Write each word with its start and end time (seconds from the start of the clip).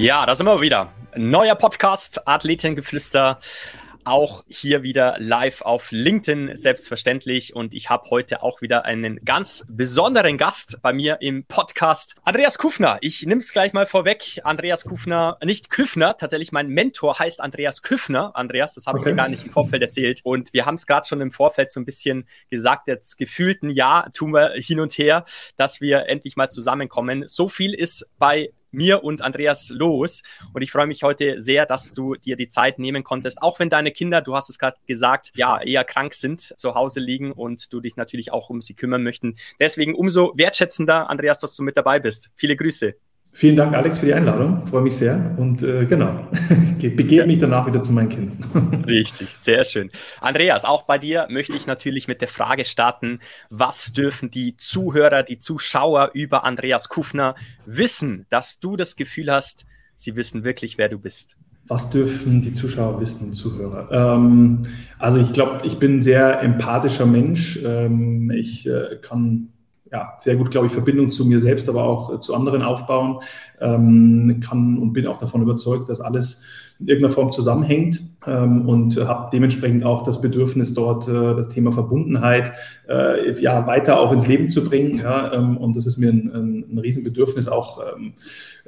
Ja, 0.00 0.24
da 0.24 0.34
sind 0.34 0.46
wir 0.46 0.62
wieder. 0.62 0.94
Neuer 1.14 1.54
Podcast, 1.56 2.26
Athletengeflüster. 2.26 3.38
Auch 4.04 4.44
hier 4.48 4.82
wieder 4.82 5.16
live 5.18 5.60
auf 5.60 5.90
LinkedIn, 5.90 6.56
selbstverständlich. 6.56 7.54
Und 7.54 7.74
ich 7.74 7.90
habe 7.90 8.08
heute 8.08 8.42
auch 8.42 8.62
wieder 8.62 8.86
einen 8.86 9.22
ganz 9.26 9.66
besonderen 9.68 10.38
Gast 10.38 10.78
bei 10.80 10.94
mir 10.94 11.18
im 11.20 11.44
Podcast. 11.44 12.16
Andreas 12.24 12.56
Kufner. 12.56 12.96
Ich 13.02 13.26
nehme 13.26 13.42
es 13.42 13.52
gleich 13.52 13.74
mal 13.74 13.84
vorweg. 13.84 14.40
Andreas 14.42 14.84
Kufner, 14.84 15.36
nicht 15.44 15.68
Küffner, 15.68 16.16
tatsächlich 16.16 16.50
mein 16.50 16.68
Mentor 16.68 17.18
heißt 17.18 17.42
Andreas 17.42 17.82
Küffner. 17.82 18.34
Andreas, 18.34 18.76
das 18.76 18.86
habe 18.86 19.00
okay. 19.00 19.10
ich 19.10 19.12
dir 19.12 19.16
gar 19.16 19.28
nicht 19.28 19.44
im 19.44 19.50
Vorfeld 19.50 19.82
erzählt. 19.82 20.20
Und 20.24 20.54
wir 20.54 20.64
haben 20.64 20.76
es 20.76 20.86
gerade 20.86 21.06
schon 21.06 21.20
im 21.20 21.30
Vorfeld 21.30 21.70
so 21.70 21.78
ein 21.78 21.84
bisschen 21.84 22.26
gesagt, 22.48 22.88
jetzt 22.88 23.18
gefühlten 23.18 23.68
Jahr 23.68 24.10
tun 24.14 24.32
wir 24.32 24.52
hin 24.54 24.80
und 24.80 24.96
her, 24.96 25.26
dass 25.58 25.82
wir 25.82 26.08
endlich 26.08 26.36
mal 26.36 26.48
zusammenkommen. 26.48 27.24
So 27.26 27.50
viel 27.50 27.74
ist 27.74 28.08
bei 28.18 28.50
mir 28.70 29.04
und 29.04 29.22
Andreas 29.22 29.70
los. 29.70 30.22
Und 30.52 30.62
ich 30.62 30.70
freue 30.70 30.86
mich 30.86 31.02
heute 31.02 31.40
sehr, 31.40 31.66
dass 31.66 31.92
du 31.92 32.14
dir 32.14 32.36
die 32.36 32.48
Zeit 32.48 32.78
nehmen 32.78 33.04
konntest, 33.04 33.42
auch 33.42 33.58
wenn 33.58 33.70
deine 33.70 33.90
Kinder, 33.90 34.20
du 34.20 34.34
hast 34.34 34.50
es 34.50 34.58
gerade 34.58 34.76
gesagt, 34.86 35.32
ja, 35.34 35.60
eher 35.60 35.84
krank 35.84 36.14
sind, 36.14 36.40
zu 36.40 36.74
Hause 36.74 37.00
liegen 37.00 37.32
und 37.32 37.72
du 37.72 37.80
dich 37.80 37.96
natürlich 37.96 38.32
auch 38.32 38.50
um 38.50 38.62
sie 38.62 38.74
kümmern 38.74 39.02
möchten. 39.02 39.36
Deswegen 39.58 39.94
umso 39.94 40.32
wertschätzender, 40.36 41.10
Andreas, 41.10 41.38
dass 41.38 41.56
du 41.56 41.62
mit 41.62 41.76
dabei 41.76 41.98
bist. 41.98 42.30
Viele 42.36 42.56
Grüße. 42.56 42.94
Vielen 43.32 43.56
Dank, 43.56 43.74
Alex, 43.74 43.98
für 43.98 44.06
die 44.06 44.14
Einladung. 44.14 44.66
Freue 44.66 44.82
mich 44.82 44.96
sehr. 44.96 45.34
Und 45.38 45.62
äh, 45.62 45.86
genau, 45.86 46.26
begebe 46.78 47.26
mich 47.26 47.38
danach 47.38 47.66
wieder 47.66 47.80
zu 47.80 47.92
meinen 47.92 48.08
Kindern. 48.08 48.84
Richtig, 48.88 49.28
sehr 49.36 49.64
schön. 49.64 49.90
Andreas, 50.20 50.64
auch 50.64 50.82
bei 50.82 50.98
dir 50.98 51.26
möchte 51.30 51.54
ich 51.54 51.66
natürlich 51.66 52.08
mit 52.08 52.20
der 52.20 52.28
Frage 52.28 52.64
starten, 52.64 53.20
was 53.48 53.92
dürfen 53.92 54.30
die 54.30 54.56
Zuhörer, 54.56 55.22
die 55.22 55.38
Zuschauer 55.38 56.10
über 56.12 56.44
Andreas 56.44 56.88
Kufner 56.88 57.34
wissen, 57.66 58.26
dass 58.30 58.58
du 58.58 58.76
das 58.76 58.96
Gefühl 58.96 59.30
hast, 59.32 59.66
sie 59.94 60.16
wissen 60.16 60.42
wirklich, 60.42 60.76
wer 60.76 60.88
du 60.88 60.98
bist? 60.98 61.36
Was 61.68 61.88
dürfen 61.88 62.42
die 62.42 62.52
Zuschauer 62.52 63.00
wissen, 63.00 63.32
Zuhörer? 63.32 63.88
Ähm, 63.92 64.62
also 64.98 65.18
ich 65.18 65.32
glaube, 65.32 65.64
ich 65.64 65.78
bin 65.78 65.98
ein 65.98 66.02
sehr 66.02 66.42
empathischer 66.42 67.06
Mensch. 67.06 67.60
Ähm, 67.64 68.32
ich 68.32 68.66
äh, 68.66 68.96
kann 69.00 69.52
ja, 69.92 70.14
sehr 70.18 70.36
gut, 70.36 70.50
glaube 70.50 70.66
ich, 70.66 70.72
Verbindung 70.72 71.10
zu 71.10 71.24
mir 71.24 71.40
selbst, 71.40 71.68
aber 71.68 71.84
auch 71.84 72.14
äh, 72.14 72.20
zu 72.20 72.34
anderen 72.34 72.62
aufbauen. 72.62 73.20
Ähm, 73.60 74.40
kann 74.46 74.78
und 74.78 74.92
bin 74.92 75.06
auch 75.06 75.18
davon 75.18 75.42
überzeugt, 75.42 75.88
dass 75.88 76.00
alles 76.00 76.42
in 76.78 76.88
irgendeiner 76.88 77.12
Form 77.12 77.30
zusammenhängt 77.30 78.00
ähm, 78.26 78.66
und 78.66 78.96
habe 78.96 79.28
dementsprechend 79.32 79.84
auch 79.84 80.02
das 80.02 80.20
Bedürfnis, 80.20 80.72
dort 80.72 81.08
äh, 81.08 81.34
das 81.34 81.50
Thema 81.50 81.72
Verbundenheit 81.72 82.52
äh, 82.88 83.38
ja, 83.40 83.66
weiter 83.66 84.00
auch 84.00 84.12
ins 84.12 84.26
Leben 84.26 84.48
zu 84.48 84.64
bringen. 84.64 84.98
Ja, 84.98 85.32
ähm, 85.34 85.58
und 85.58 85.76
das 85.76 85.86
ist 85.86 85.98
mir 85.98 86.10
ein, 86.10 86.30
ein, 86.32 86.64
ein 86.72 86.78
Riesenbedürfnis 86.78 87.48
auch. 87.48 87.80
Ähm, 87.80 88.14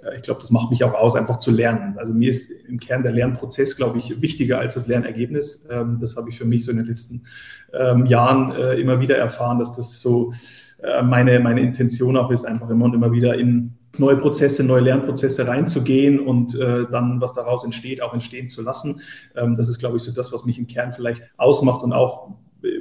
äh, 0.04 0.16
ich 0.16 0.22
glaube, 0.22 0.40
das 0.40 0.50
macht 0.50 0.70
mich 0.70 0.84
auch 0.84 0.92
aus, 0.92 1.16
einfach 1.16 1.38
zu 1.38 1.50
lernen. 1.50 1.94
Also 1.96 2.12
mir 2.12 2.28
ist 2.28 2.50
im 2.68 2.78
Kern 2.78 3.02
der 3.02 3.12
Lernprozess, 3.12 3.76
glaube 3.76 3.98
ich, 3.98 4.20
wichtiger 4.20 4.58
als 4.58 4.74
das 4.74 4.86
Lernergebnis. 4.88 5.66
Ähm, 5.70 5.96
das 5.98 6.16
habe 6.16 6.28
ich 6.28 6.36
für 6.36 6.44
mich 6.44 6.64
so 6.64 6.70
in 6.70 6.78
den 6.78 6.86
letzten 6.86 7.22
ähm, 7.72 8.04
Jahren 8.04 8.52
äh, 8.52 8.74
immer 8.74 9.00
wieder 9.00 9.16
erfahren, 9.16 9.58
dass 9.58 9.72
das 9.72 10.00
so 10.02 10.32
äh, 10.32 10.36
meine, 11.02 11.38
meine 11.40 11.60
Intention 11.60 12.16
auch 12.16 12.30
ist, 12.30 12.44
einfach 12.44 12.68
immer 12.70 12.86
und 12.86 12.94
immer 12.94 13.12
wieder 13.12 13.34
in 13.38 13.74
neue 13.98 14.16
Prozesse, 14.16 14.64
neue 14.64 14.82
Lernprozesse 14.82 15.46
reinzugehen 15.46 16.18
und 16.18 16.54
äh, 16.54 16.86
dann, 16.90 17.20
was 17.20 17.34
daraus 17.34 17.64
entsteht, 17.64 18.02
auch 18.02 18.14
entstehen 18.14 18.48
zu 18.48 18.62
lassen. 18.62 19.00
Ähm, 19.36 19.54
das 19.54 19.68
ist, 19.68 19.78
glaube 19.78 19.98
ich, 19.98 20.02
so 20.02 20.12
das, 20.12 20.32
was 20.32 20.44
mich 20.44 20.58
im 20.58 20.66
Kern 20.66 20.92
vielleicht 20.92 21.22
ausmacht 21.36 21.82
und 21.82 21.92
auch 21.92 22.30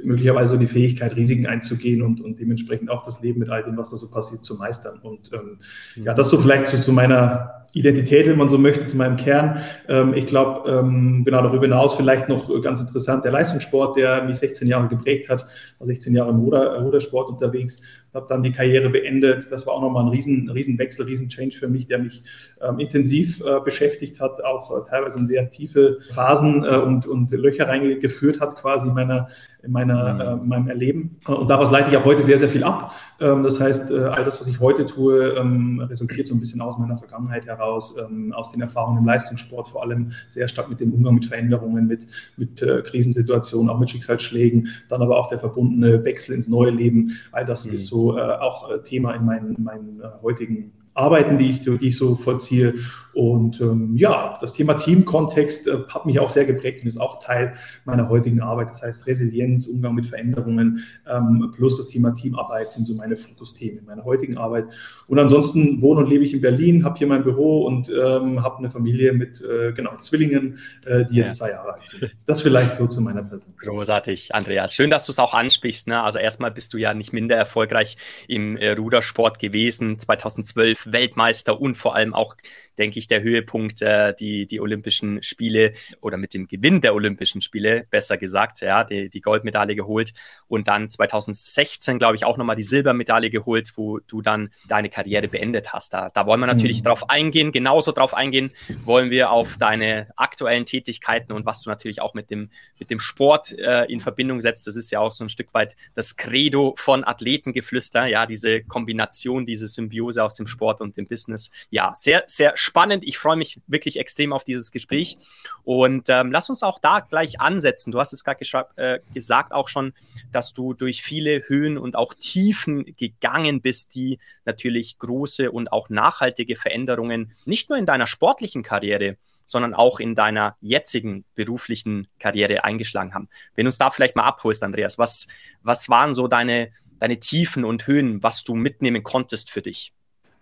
möglicherweise 0.04 0.58
die 0.58 0.66
Fähigkeit, 0.66 1.16
Risiken 1.16 1.46
einzugehen 1.46 2.02
und, 2.02 2.20
und 2.20 2.38
dementsprechend 2.38 2.90
auch 2.90 3.02
das 3.02 3.20
Leben 3.20 3.40
mit 3.40 3.50
all 3.50 3.64
dem, 3.64 3.76
was 3.76 3.90
da 3.90 3.96
so 3.96 4.08
passiert, 4.08 4.44
zu 4.44 4.56
meistern. 4.56 5.00
Und 5.02 5.32
ähm, 5.32 5.58
ja, 5.96 6.14
das 6.14 6.28
so 6.28 6.38
vielleicht 6.38 6.68
so 6.68 6.78
zu 6.78 6.92
meiner 6.92 7.61
Identität, 7.72 8.26
wenn 8.26 8.36
man 8.36 8.48
so 8.48 8.58
möchte, 8.58 8.84
zu 8.84 8.96
meinem 8.96 9.16
Kern. 9.16 9.62
Ähm, 9.88 10.12
ich 10.14 10.26
glaube, 10.26 10.70
ähm, 10.70 11.22
genau 11.24 11.42
darüber 11.42 11.64
hinaus 11.64 11.94
vielleicht 11.94 12.28
noch 12.28 12.62
ganz 12.62 12.80
interessant 12.80 13.24
der 13.24 13.32
Leistungssport, 13.32 13.96
der 13.96 14.24
mich 14.24 14.36
16 14.36 14.68
Jahre 14.68 14.88
geprägt 14.88 15.28
hat, 15.28 15.46
war 15.78 15.86
16 15.86 16.14
Jahre 16.14 16.30
im 16.30 16.40
Ruder, 16.40 16.80
Rudersport 16.80 17.30
unterwegs, 17.30 17.82
habe 18.14 18.26
dann 18.28 18.42
die 18.42 18.52
Karriere 18.52 18.90
beendet. 18.90 19.50
Das 19.50 19.66
war 19.66 19.74
auch 19.74 19.80
nochmal 19.80 20.04
ein 20.04 20.10
riesen, 20.10 20.50
riesen 20.50 20.78
Wechsel, 20.78 21.06
riesen 21.06 21.28
Change 21.28 21.56
für 21.56 21.68
mich, 21.68 21.86
der 21.86 21.98
mich 21.98 22.22
ähm, 22.60 22.78
intensiv 22.78 23.40
äh, 23.40 23.60
beschäftigt 23.64 24.20
hat, 24.20 24.44
auch 24.44 24.70
äh, 24.70 24.88
teilweise 24.88 25.18
in 25.18 25.26
sehr 25.26 25.48
tiefe 25.48 25.98
Phasen 26.10 26.64
äh, 26.64 26.76
und, 26.76 27.06
und 27.06 27.30
Löcher 27.30 27.68
reingeführt 27.68 28.40
hat 28.40 28.56
quasi 28.56 28.88
in 28.88 28.94
meiner, 28.94 29.28
in 29.62 29.72
meiner, 29.72 30.14
mhm. 30.14 30.20
äh, 30.20 30.42
in 30.42 30.48
meinem 30.48 30.68
Erleben. 30.68 31.16
Und 31.26 31.48
daraus 31.48 31.70
leite 31.70 31.90
ich 31.90 31.96
auch 31.96 32.04
heute 32.04 32.22
sehr, 32.22 32.38
sehr 32.38 32.48
viel 32.48 32.64
ab. 32.64 32.94
Ähm, 33.22 33.44
das 33.44 33.60
heißt, 33.60 33.92
äh, 33.92 34.00
all 34.00 34.24
das, 34.24 34.40
was 34.40 34.48
ich 34.48 34.58
heute 34.58 34.84
tue, 34.84 35.34
ähm, 35.38 35.80
resultiert 35.80 36.26
so 36.26 36.34
ein 36.34 36.40
bisschen 36.40 36.60
aus 36.60 36.76
meiner 36.78 36.98
Vergangenheit 36.98 37.46
heraus, 37.46 37.94
ähm, 37.96 38.32
aus 38.32 38.50
den 38.50 38.60
Erfahrungen 38.60 38.98
im 38.98 39.06
Leistungssport, 39.06 39.68
vor 39.68 39.82
allem 39.82 40.10
sehr 40.28 40.48
stark 40.48 40.68
mit 40.68 40.80
dem 40.80 40.92
Umgang 40.92 41.14
mit 41.14 41.26
Veränderungen, 41.26 41.86
mit, 41.86 42.06
mit 42.36 42.60
äh, 42.62 42.82
Krisensituationen, 42.82 43.70
auch 43.70 43.78
mit 43.78 43.90
Schicksalsschlägen, 43.90 44.68
dann 44.88 45.02
aber 45.02 45.18
auch 45.18 45.28
der 45.28 45.38
verbundene 45.38 46.04
Wechsel 46.04 46.34
ins 46.34 46.48
neue 46.48 46.70
Leben. 46.70 47.12
All 47.30 47.44
das 47.44 47.66
mhm. 47.66 47.74
ist 47.74 47.86
so 47.86 48.18
äh, 48.18 48.20
auch 48.20 48.82
Thema 48.82 49.14
in 49.14 49.24
meinen, 49.24 49.54
in 49.54 49.62
meinen 49.62 50.02
heutigen 50.22 50.72
Arbeiten, 50.94 51.38
die 51.38 51.50
ich, 51.50 51.62
die 51.62 51.88
ich 51.88 51.96
so 51.96 52.16
vollziehe. 52.16 52.74
Und 53.14 53.60
ähm, 53.60 53.94
ja, 53.96 54.38
das 54.40 54.52
Thema 54.52 54.74
Teamkontext 54.74 55.68
äh, 55.68 55.78
hat 55.88 56.06
mich 56.06 56.18
auch 56.18 56.30
sehr 56.30 56.44
geprägt 56.44 56.82
und 56.82 56.88
ist 56.88 57.00
auch 57.00 57.22
Teil 57.22 57.54
meiner 57.84 58.08
heutigen 58.08 58.40
Arbeit. 58.40 58.70
Das 58.70 58.82
heißt, 58.82 59.06
Resilienz, 59.06 59.66
Umgang 59.66 59.94
mit 59.94 60.06
Veränderungen 60.06 60.84
ähm, 61.06 61.52
plus 61.54 61.76
das 61.76 61.88
Thema 61.88 62.12
Teamarbeit 62.12 62.72
sind 62.72 62.86
so 62.86 62.94
meine 62.94 63.16
Fokusthemen 63.16 63.78
in 63.80 63.84
meiner 63.84 64.04
heutigen 64.04 64.38
Arbeit. 64.38 64.66
Und 65.08 65.18
ansonsten 65.18 65.82
wohne 65.82 66.00
und 66.00 66.10
lebe 66.10 66.24
ich 66.24 66.32
in 66.32 66.40
Berlin, 66.40 66.84
habe 66.84 66.98
hier 66.98 67.06
mein 67.06 67.22
Büro 67.22 67.66
und 67.66 67.90
ähm, 67.90 68.42
habe 68.42 68.58
eine 68.58 68.70
Familie 68.70 69.12
mit 69.12 69.42
äh, 69.42 69.72
genau 69.72 69.96
Zwillingen, 70.00 70.58
äh, 70.86 71.04
die 71.04 71.16
jetzt 71.16 71.28
ja. 71.28 71.46
zwei 71.46 71.50
Jahre 71.50 71.74
alt 71.74 71.86
sind. 71.86 72.16
Das 72.26 72.40
vielleicht 72.40 72.74
so 72.74 72.86
zu 72.86 73.00
meiner 73.00 73.22
Person. 73.22 73.54
Großartig, 73.58 74.34
Andreas. 74.34 74.74
Schön, 74.74 74.90
dass 74.90 75.06
du 75.06 75.12
es 75.12 75.18
auch 75.18 75.34
ansprichst. 75.34 75.88
Ne? 75.88 76.02
Also 76.02 76.18
erstmal 76.18 76.50
bist 76.50 76.72
du 76.72 76.78
ja 76.78 76.94
nicht 76.94 77.12
minder 77.12 77.36
erfolgreich 77.36 77.96
im 78.28 78.56
äh, 78.56 78.72
Rudersport 78.72 79.38
gewesen. 79.38 79.98
2012 79.98 80.92
Weltmeister 80.92 81.60
und 81.60 81.76
vor 81.76 81.94
allem 81.94 82.14
auch, 82.14 82.36
denke 82.78 82.98
ich, 82.98 83.06
der 83.06 83.22
Höhepunkt, 83.22 83.82
äh, 83.82 84.14
die, 84.14 84.46
die 84.46 84.60
Olympischen 84.60 85.22
Spiele 85.22 85.72
oder 86.00 86.16
mit 86.16 86.34
dem 86.34 86.46
Gewinn 86.46 86.80
der 86.80 86.94
Olympischen 86.94 87.40
Spiele, 87.40 87.86
besser 87.90 88.16
gesagt, 88.16 88.60
ja, 88.60 88.84
die, 88.84 89.08
die 89.08 89.20
Goldmedaille 89.20 89.74
geholt 89.74 90.12
und 90.48 90.68
dann 90.68 90.90
2016, 90.90 91.98
glaube 91.98 92.16
ich, 92.16 92.24
auch 92.24 92.36
nochmal 92.36 92.56
die 92.56 92.62
Silbermedaille 92.62 93.30
geholt, 93.30 93.72
wo 93.76 93.98
du 93.98 94.22
dann 94.22 94.50
deine 94.68 94.88
Karriere 94.88 95.28
beendet 95.28 95.72
hast. 95.72 95.92
Da, 95.92 96.10
da 96.10 96.26
wollen 96.26 96.40
wir 96.40 96.46
natürlich 96.46 96.80
mhm. 96.80 96.86
drauf 96.86 97.10
eingehen, 97.10 97.52
genauso 97.52 97.92
drauf 97.92 98.14
eingehen 98.14 98.50
wollen 98.84 99.10
wir 99.10 99.30
auf 99.30 99.56
deine 99.58 100.08
aktuellen 100.16 100.64
Tätigkeiten 100.64 101.32
und 101.32 101.46
was 101.46 101.62
du 101.62 101.70
natürlich 101.70 102.00
auch 102.00 102.14
mit 102.14 102.30
dem, 102.30 102.50
mit 102.78 102.90
dem 102.90 103.00
Sport 103.00 103.56
äh, 103.58 103.84
in 103.84 104.00
Verbindung 104.00 104.40
setzt. 104.40 104.66
Das 104.66 104.76
ist 104.76 104.90
ja 104.90 105.00
auch 105.00 105.12
so 105.12 105.24
ein 105.24 105.28
Stück 105.28 105.52
weit 105.54 105.76
das 105.94 106.16
Credo 106.16 106.74
von 106.76 107.04
Athletengeflüster, 107.04 108.06
ja, 108.06 108.26
diese 108.26 108.62
Kombination, 108.62 109.46
diese 109.46 109.68
Symbiose 109.68 110.22
aus 110.22 110.34
dem 110.34 110.46
Sport 110.46 110.80
und 110.80 110.96
dem 110.96 111.06
Business. 111.06 111.50
Ja, 111.70 111.92
sehr, 111.94 112.24
sehr 112.26 112.56
spannend. 112.62 113.04
Ich 113.04 113.18
freue 113.18 113.36
mich 113.36 113.60
wirklich 113.66 113.98
extrem 113.98 114.32
auf 114.32 114.44
dieses 114.44 114.70
Gespräch. 114.70 115.18
Und 115.64 116.08
ähm, 116.08 116.32
lass 116.32 116.48
uns 116.48 116.62
auch 116.62 116.78
da 116.78 117.00
gleich 117.00 117.40
ansetzen. 117.40 117.92
Du 117.92 117.98
hast 117.98 118.12
es 118.12 118.24
gerade 118.24 118.44
äh, 118.76 119.00
gesagt 119.14 119.52
auch 119.52 119.68
schon, 119.68 119.92
dass 120.32 120.52
du 120.52 120.74
durch 120.74 121.02
viele 121.02 121.42
Höhen 121.48 121.78
und 121.78 121.96
auch 121.96 122.14
Tiefen 122.14 122.96
gegangen 122.96 123.60
bist, 123.60 123.94
die 123.94 124.18
natürlich 124.44 124.98
große 124.98 125.50
und 125.50 125.72
auch 125.72 125.88
nachhaltige 125.88 126.56
Veränderungen 126.56 127.32
nicht 127.44 127.68
nur 127.68 127.78
in 127.78 127.86
deiner 127.86 128.06
sportlichen 128.06 128.62
Karriere, 128.62 129.16
sondern 129.46 129.74
auch 129.74 130.00
in 130.00 130.14
deiner 130.14 130.56
jetzigen 130.60 131.24
beruflichen 131.34 132.08
Karriere 132.18 132.64
eingeschlagen 132.64 133.14
haben. 133.14 133.28
Wenn 133.54 133.64
du 133.64 133.68
uns 133.68 133.78
da 133.78 133.90
vielleicht 133.90 134.16
mal 134.16 134.24
abholst, 134.24 134.62
Andreas, 134.62 134.98
was, 134.98 135.28
was 135.62 135.88
waren 135.88 136.14
so 136.14 136.28
deine, 136.28 136.72
deine 136.98 137.20
Tiefen 137.20 137.64
und 137.64 137.86
Höhen, 137.86 138.22
was 138.22 138.44
du 138.44 138.54
mitnehmen 138.54 139.02
konntest 139.02 139.50
für 139.50 139.62
dich? 139.62 139.92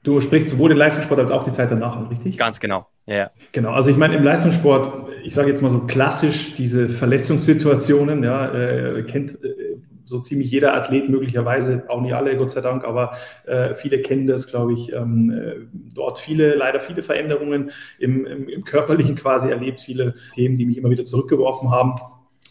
Du 0.02 0.20
sprichst 0.20 0.48
sowohl 0.48 0.70
den 0.70 0.78
Leistungssport 0.78 1.20
als 1.20 1.30
auch 1.30 1.44
die 1.44 1.50
Zeit 1.50 1.70
danach 1.70 1.96
an, 1.96 2.06
richtig? 2.06 2.38
Ganz 2.38 2.58
genau. 2.58 2.86
Ja. 3.06 3.14
Yeah. 3.14 3.30
Genau. 3.52 3.72
Also 3.72 3.90
ich 3.90 3.96
meine 3.96 4.16
im 4.16 4.24
Leistungssport, 4.24 5.08
ich 5.24 5.34
sage 5.34 5.48
jetzt 5.48 5.60
mal 5.60 5.70
so 5.70 5.80
klassisch 5.80 6.54
diese 6.54 6.88
Verletzungssituationen, 6.88 8.22
ja, 8.22 8.52
äh, 8.52 9.02
kennt 9.02 9.42
äh, 9.44 9.76
so 10.04 10.20
ziemlich 10.20 10.50
jeder 10.50 10.74
Athlet 10.74 11.08
möglicherweise, 11.08 11.84
auch 11.88 12.00
nicht 12.00 12.14
alle, 12.14 12.36
Gott 12.36 12.50
sei 12.50 12.60
Dank, 12.60 12.84
aber 12.84 13.12
äh, 13.46 13.74
viele 13.74 14.02
kennen 14.02 14.26
das, 14.26 14.48
glaube 14.48 14.72
ich, 14.72 14.92
ähm, 14.92 15.30
äh, 15.30 15.54
dort 15.94 16.18
viele, 16.18 16.54
leider 16.54 16.80
viele 16.80 17.02
Veränderungen 17.02 17.70
im, 17.98 18.26
im, 18.26 18.48
im 18.48 18.64
körperlichen 18.64 19.14
quasi 19.14 19.50
erlebt, 19.50 19.80
viele 19.80 20.14
Themen, 20.34 20.56
die 20.56 20.66
mich 20.66 20.78
immer 20.78 20.90
wieder 20.90 21.04
zurückgeworfen 21.04 21.70
haben. 21.70 21.94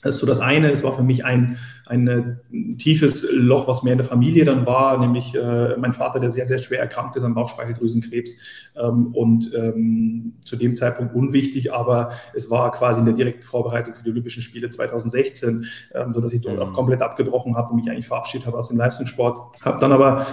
Das 0.02 0.16
ist 0.16 0.22
so 0.22 0.28
das 0.28 0.40
eine. 0.40 0.72
Es 0.72 0.84
war 0.84 0.96
für 0.96 1.04
mich 1.04 1.26
ein, 1.26 1.58
ein 1.86 2.08
äh, 2.08 2.76
tiefes 2.78 3.28
Loch, 3.32 3.68
was 3.68 3.84
mehr 3.84 3.94
in 3.94 3.98
der 3.98 4.08
Familie 4.08 4.46
dann 4.46 4.66
war, 4.66 4.98
nämlich 4.98 5.36
äh, 5.36 5.76
mein 5.78 5.94
Vater, 5.94 6.20
der 6.20 6.30
sehr, 6.30 6.46
sehr 6.46 6.58
schwer 6.58 6.80
erkrankt 6.80 7.18
ist 7.18 7.24
an 7.24 7.34
Bauchspeicheldrüsenkrebs 7.34 8.34
ähm, 8.78 9.08
und 9.14 9.54
ähm, 9.54 10.34
zu 10.46 10.56
dem 10.56 10.76
Zeitpunkt 10.76 11.14
unwichtig, 11.16 11.74
aber 11.74 12.12
es 12.34 12.50
war 12.50 12.72
quasi 12.72 13.00
in 13.00 13.06
der 13.06 13.16
direkten 13.16 13.44
Vorbereitung 13.44 13.94
für 13.94 14.04
die 14.04 14.12
Olympischen 14.12 14.42
Spiele 14.42 14.70
2016, 14.70 15.66
ähm, 15.94 16.14
sodass 16.14 16.34
ich 16.34 16.42
dort 16.42 16.56
mhm. 16.56 16.62
auch 16.62 16.74
komplett 16.74 17.02
abgebrochen 17.02 17.56
habe 17.56 17.72
und 17.72 17.78
mich 17.78 17.90
eigentlich 17.90 18.08
verabschiedet 18.08 18.48
habe 18.48 18.58
aus 18.58 18.70
dem 18.70 18.78
Leistungssport. 18.78 19.64
Habe 19.66 19.80
dann 19.80 19.92
aber 19.92 20.26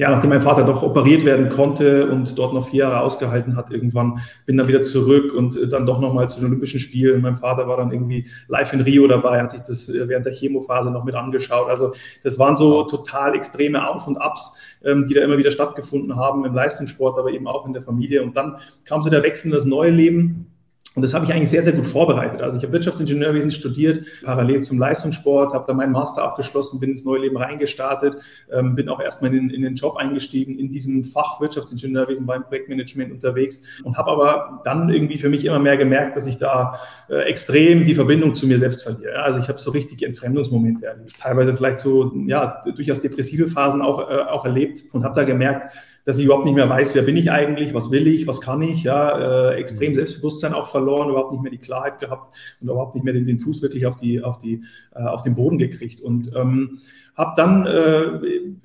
ja, 0.00 0.10
nachdem 0.10 0.30
mein 0.30 0.40
Vater 0.40 0.64
doch 0.64 0.82
operiert 0.82 1.26
werden 1.26 1.50
konnte 1.50 2.10
und 2.10 2.38
dort 2.38 2.54
noch 2.54 2.70
vier 2.70 2.84
Jahre 2.84 3.00
ausgehalten 3.02 3.54
hat, 3.54 3.70
irgendwann 3.70 4.22
bin 4.46 4.56
dann 4.56 4.66
wieder 4.66 4.80
zurück 4.80 5.34
und 5.34 5.58
äh, 5.58 5.68
dann 5.68 5.84
doch 5.84 6.00
nochmal 6.00 6.26
zu 6.30 6.40
den 6.40 6.46
Olympischen 6.46 6.80
Spielen. 6.80 7.20
Mein 7.20 7.36
Vater 7.36 7.68
war 7.68 7.76
dann 7.76 7.92
irgendwie 7.92 8.26
live 8.48 8.72
in 8.72 8.80
Rio 8.80 9.06
dabei, 9.06 9.42
hat 9.42 9.50
sich 9.50 9.60
das 9.60 9.90
äh, 9.90 10.08
während 10.08 10.24
der 10.24 10.32
Chemophase 10.32 10.90
noch 10.90 11.04
mit 11.04 11.14
angeschaut. 11.14 11.68
Also 11.68 11.92
das 12.24 12.38
waren 12.38 12.56
so 12.56 12.84
total 12.84 13.34
extreme 13.34 13.86
Auf 13.86 14.06
und 14.06 14.16
Abs, 14.16 14.56
ähm, 14.82 15.06
die 15.06 15.12
da 15.12 15.20
immer 15.20 15.36
wieder 15.36 15.50
stattgefunden 15.50 16.16
haben 16.16 16.46
im 16.46 16.54
Leistungssport, 16.54 17.18
aber 17.18 17.30
eben 17.32 17.46
auch 17.46 17.66
in 17.66 17.74
der 17.74 17.82
Familie. 17.82 18.22
Und 18.22 18.34
dann 18.38 18.56
kam 18.86 19.02
so 19.02 19.10
der 19.10 19.22
Wechsel 19.22 19.48
in 19.48 19.52
das 19.52 19.66
neue 19.66 19.90
Leben 19.90 20.49
und 20.96 21.02
das 21.02 21.14
habe 21.14 21.24
ich 21.24 21.32
eigentlich 21.32 21.50
sehr, 21.50 21.62
sehr 21.62 21.72
gut 21.72 21.86
vorbereitet. 21.86 22.42
Also 22.42 22.56
ich 22.56 22.64
habe 22.64 22.72
Wirtschaftsingenieurwesen 22.72 23.52
studiert, 23.52 24.04
parallel 24.24 24.60
zum 24.62 24.76
Leistungssport, 24.76 25.54
habe 25.54 25.64
da 25.68 25.72
meinen 25.72 25.92
Master 25.92 26.24
abgeschlossen, 26.24 26.80
bin 26.80 26.90
ins 26.90 27.04
neue 27.04 27.20
Leben 27.20 27.36
reingestartet, 27.36 28.16
ähm, 28.52 28.74
bin 28.74 28.88
auch 28.88 29.00
erstmal 29.00 29.32
in, 29.32 29.50
in, 29.50 29.62
den 29.62 29.76
Job 29.76 29.96
eingestiegen, 29.96 30.58
in 30.58 30.72
diesem 30.72 31.04
Fach 31.04 31.40
Wirtschaftsingenieurwesen 31.40 32.26
beim 32.26 32.42
Projektmanagement 32.42 33.12
unterwegs 33.12 33.62
und 33.84 33.96
habe 33.96 34.10
aber 34.10 34.62
dann 34.64 34.88
irgendwie 34.88 35.18
für 35.18 35.28
mich 35.28 35.44
immer 35.44 35.60
mehr 35.60 35.76
gemerkt, 35.76 36.16
dass 36.16 36.26
ich 36.26 36.38
da 36.38 36.80
äh, 37.08 37.20
extrem 37.20 37.86
die 37.86 37.94
Verbindung 37.94 38.34
zu 38.34 38.48
mir 38.48 38.58
selbst 38.58 38.82
verliere. 38.82 39.22
Also 39.22 39.38
ich 39.38 39.48
habe 39.48 39.58
so 39.58 39.70
richtig 39.70 40.02
Entfremdungsmomente 40.02 40.86
erlebt, 40.86 41.20
teilweise 41.20 41.54
vielleicht 41.54 41.78
so 41.78 42.12
ja 42.26 42.62
durchaus 42.74 43.00
depressive 43.00 43.46
Phasen 43.46 43.80
auch, 43.80 44.10
äh, 44.10 44.22
auch 44.22 44.44
erlebt 44.44 44.82
und 44.92 45.04
habe 45.04 45.14
da 45.14 45.22
gemerkt, 45.22 45.72
dass 46.04 46.18
ich 46.18 46.24
überhaupt 46.24 46.44
nicht 46.44 46.54
mehr 46.54 46.68
weiß, 46.68 46.94
wer 46.94 47.02
bin 47.02 47.16
ich 47.16 47.30
eigentlich, 47.30 47.74
was 47.74 47.90
will 47.90 48.06
ich, 48.06 48.26
was 48.26 48.40
kann 48.40 48.62
ich, 48.62 48.82
ja, 48.82 49.50
äh, 49.50 49.56
extrem 49.56 49.90
mhm. 49.90 49.96
Selbstbewusstsein 49.96 50.54
auch 50.54 50.68
verloren, 50.68 51.10
überhaupt 51.10 51.32
nicht 51.32 51.42
mehr 51.42 51.50
die 51.50 51.58
Klarheit 51.58 51.98
gehabt 51.98 52.34
und 52.60 52.68
überhaupt 52.68 52.94
nicht 52.94 53.04
mehr 53.04 53.14
den, 53.14 53.26
den 53.26 53.40
Fuß 53.40 53.62
wirklich 53.62 53.86
auf 53.86 53.96
die, 53.96 54.22
auf 54.22 54.38
die, 54.38 54.62
äh, 54.94 55.02
auf 55.02 55.22
den 55.22 55.34
Boden 55.34 55.58
gekriegt 55.58 56.00
und 56.00 56.32
ähm, 56.34 56.78
habe 57.20 57.34
dann 57.36 57.66
äh, 57.66 58.06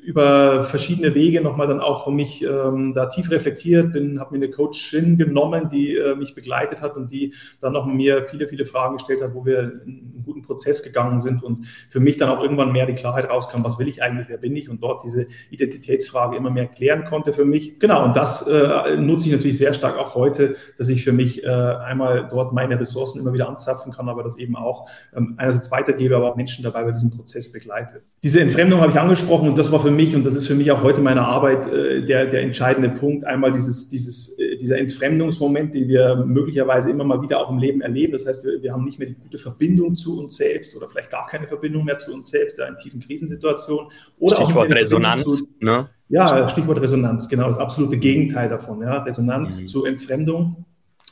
über 0.01 0.63
verschiedene 0.63 1.13
Wege 1.13 1.41
nochmal 1.41 1.67
dann 1.67 1.81
auch 1.81 2.07
mich 2.07 2.41
ähm, 2.41 2.93
da 2.93 3.07
tief 3.07 3.29
reflektiert, 3.29 3.91
bin, 3.91 4.17
habe 4.21 4.37
mir 4.37 4.45
eine 4.45 4.53
Coachin 4.53 5.17
genommen, 5.17 5.67
die 5.67 5.97
äh, 5.97 6.15
mich 6.15 6.35
begleitet 6.35 6.81
hat 6.81 6.95
und 6.95 7.11
die 7.11 7.33
dann 7.59 7.73
noch 7.73 7.85
mir 7.85 8.23
viele, 8.23 8.47
viele 8.47 8.65
Fragen 8.65 8.95
gestellt 8.95 9.21
hat, 9.21 9.33
wo 9.33 9.45
wir 9.45 9.59
einen 9.59 10.23
guten 10.23 10.41
Prozess 10.41 10.83
gegangen 10.83 11.19
sind 11.19 11.43
und 11.43 11.67
für 11.89 11.99
mich 11.99 12.15
dann 12.15 12.29
auch 12.29 12.41
irgendwann 12.41 12.71
mehr 12.71 12.85
die 12.85 12.93
Klarheit 12.93 13.29
rauskam, 13.29 13.65
was 13.65 13.77
will 13.77 13.89
ich 13.89 14.01
eigentlich, 14.01 14.29
wer 14.29 14.37
bin 14.37 14.55
ich 14.55 14.69
und 14.69 14.81
dort 14.81 15.03
diese 15.03 15.27
Identitätsfrage 15.49 16.37
immer 16.37 16.49
mehr 16.49 16.67
klären 16.67 17.03
konnte 17.03 17.33
für 17.33 17.43
mich. 17.43 17.81
Genau, 17.81 18.05
und 18.05 18.15
das 18.15 18.41
äh, 18.47 18.95
nutze 18.95 19.25
ich 19.25 19.33
natürlich 19.33 19.57
sehr 19.57 19.73
stark 19.73 19.97
auch 19.97 20.15
heute, 20.15 20.55
dass 20.77 20.87
ich 20.87 21.03
für 21.03 21.11
mich 21.11 21.43
äh, 21.43 21.47
einmal 21.47 22.29
dort 22.29 22.53
meine 22.53 22.79
Ressourcen 22.79 23.19
immer 23.19 23.33
wieder 23.33 23.49
anzapfen 23.49 23.91
kann, 23.91 24.07
aber 24.07 24.23
das 24.23 24.37
eben 24.37 24.55
auch 24.55 24.87
ähm, 25.13 25.33
einerseits 25.35 25.71
weitergebe, 25.71 26.15
aber 26.15 26.31
auch 26.31 26.35
Menschen 26.37 26.63
dabei 26.63 26.85
bei 26.85 26.93
diesem 26.93 27.11
Prozess 27.11 27.51
begleite. 27.51 28.01
Diese 28.23 28.44
Entfremdung 28.45 28.81
habe 28.81 28.91
ich 28.91 28.99
angesprochen 28.99 29.49
und 29.49 29.57
das 29.57 29.71
war 29.71 29.79
für 29.79 29.91
mich, 29.91 30.15
und 30.15 30.25
das 30.25 30.35
ist 30.35 30.47
für 30.47 30.55
mich 30.55 30.71
auch 30.71 30.81
heute 30.81 31.01
meine 31.01 31.21
Arbeit, 31.21 31.67
äh, 31.67 32.03
der, 32.03 32.27
der 32.27 32.41
entscheidende 32.41 32.89
Punkt. 32.89 33.25
Einmal 33.25 33.51
dieses, 33.51 33.89
dieses, 33.89 34.39
äh, 34.39 34.57
dieser 34.57 34.77
Entfremdungsmoment, 34.77 35.75
den 35.75 35.87
wir 35.87 36.23
möglicherweise 36.25 36.91
immer 36.91 37.03
mal 37.03 37.21
wieder 37.21 37.39
auch 37.39 37.49
im 37.49 37.57
Leben 37.57 37.81
erleben. 37.81 38.13
Das 38.13 38.25
heißt, 38.25 38.43
wir, 38.43 38.61
wir 38.61 38.71
haben 38.71 38.85
nicht 38.85 38.99
mehr 38.99 39.07
die 39.07 39.15
gute 39.15 39.37
Verbindung 39.37 39.95
zu 39.95 40.19
uns 40.19 40.37
selbst 40.37 40.75
oder 40.75 40.87
vielleicht 40.87 41.11
gar 41.11 41.27
keine 41.27 41.47
Verbindung 41.47 41.83
mehr 41.85 41.97
zu 41.97 42.13
uns 42.13 42.29
selbst 42.29 42.57
in 42.59 42.77
tiefen 42.77 43.01
Krisensituationen. 43.01 43.87
Oder 44.19 44.35
Stichwort 44.35 44.71
Resonanz. 44.71 45.23
Zu, 45.25 45.47
ne? 45.59 45.89
Ja, 46.09 46.47
Stichwort 46.47 46.79
Resonanz, 46.81 47.27
genau, 47.27 47.47
das 47.47 47.57
absolute 47.57 47.97
Gegenteil 47.97 48.47
davon. 48.49 48.81
Ja? 48.81 49.03
Resonanz 49.03 49.61
mhm. 49.61 49.67
zu 49.67 49.85
Entfremdung. 49.85 50.65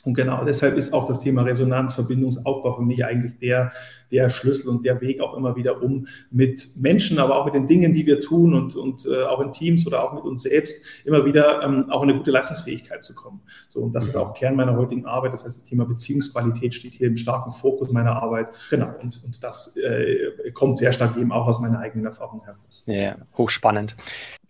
Und 0.04 0.16
genau 0.16 0.44
deshalb 0.44 0.76
ist 0.76 0.94
auch 0.94 1.08
das 1.08 1.20
Thema 1.20 1.44
Resonanz, 1.44 1.94
Verbindungsaufbau 1.94 2.76
für 2.76 2.82
mich 2.82 3.06
eigentlich 3.06 3.38
der, 3.40 3.72
der 4.12 4.30
Schlüssel 4.30 4.68
und 4.68 4.86
der 4.86 5.00
Weg 5.00 5.22
auch 5.22 5.34
immer 5.36 5.56
wieder, 5.56 5.82
um 5.82 6.08
mit 6.30 6.76
Menschen, 6.76 7.20
aber 7.20 7.38
auch 7.38 7.46
mit 7.46 7.56
den 7.56 7.68
Dingen, 7.68 7.94
die 7.94 8.06
wir 8.06 8.20
tun 8.20 8.54
und, 8.54 8.76
und 8.76 9.06
äh, 9.06 9.24
auch 9.24 9.40
in 9.40 9.52
Teams 9.54 9.88
oder 9.88 10.04
auch 10.04 10.14
mit 10.14 10.24
uns 10.24 10.44
selbst 10.44 10.84
immer 11.06 11.26
wieder 11.26 11.64
ähm, 11.64 11.90
auch 11.90 12.04
in 12.04 12.10
eine 12.10 12.18
gute 12.18 12.32
Leistungsfähigkeit 12.32 13.04
zu 13.04 13.16
kommen. 13.16 13.42
So, 13.70 13.80
und 13.80 13.94
das 13.94 14.06
ist 14.06 14.18
auch 14.18 14.34
Kern 14.34 14.56
meiner 14.56 14.76
heutigen 14.76 15.06
Arbeit. 15.06 15.34
Das 15.34 15.46
heißt, 15.46 15.58
das 15.58 15.64
Thema 15.64 15.86
Beziehungsqualität 15.86 16.74
steht 16.74 16.94
hier 16.94 17.08
im 17.08 17.18
starken 17.18 17.54
Fokus 17.54 17.90
meiner 17.90 18.22
Arbeit. 18.22 18.50
Genau, 18.70 18.94
und, 19.02 19.24
und 19.24 19.42
das 19.42 19.78
äh, 19.78 20.52
kommt 20.54 20.78
sehr 20.78 20.92
stark 20.92 21.16
eben 21.18 21.32
auch 21.32 21.48
aus 21.48 21.62
meiner 21.62 21.80
eigenen 21.80 22.06
Erfahrung 22.06 22.44
heraus. 22.44 22.84
Ja, 22.88 23.16
hochspannend. 23.38 23.96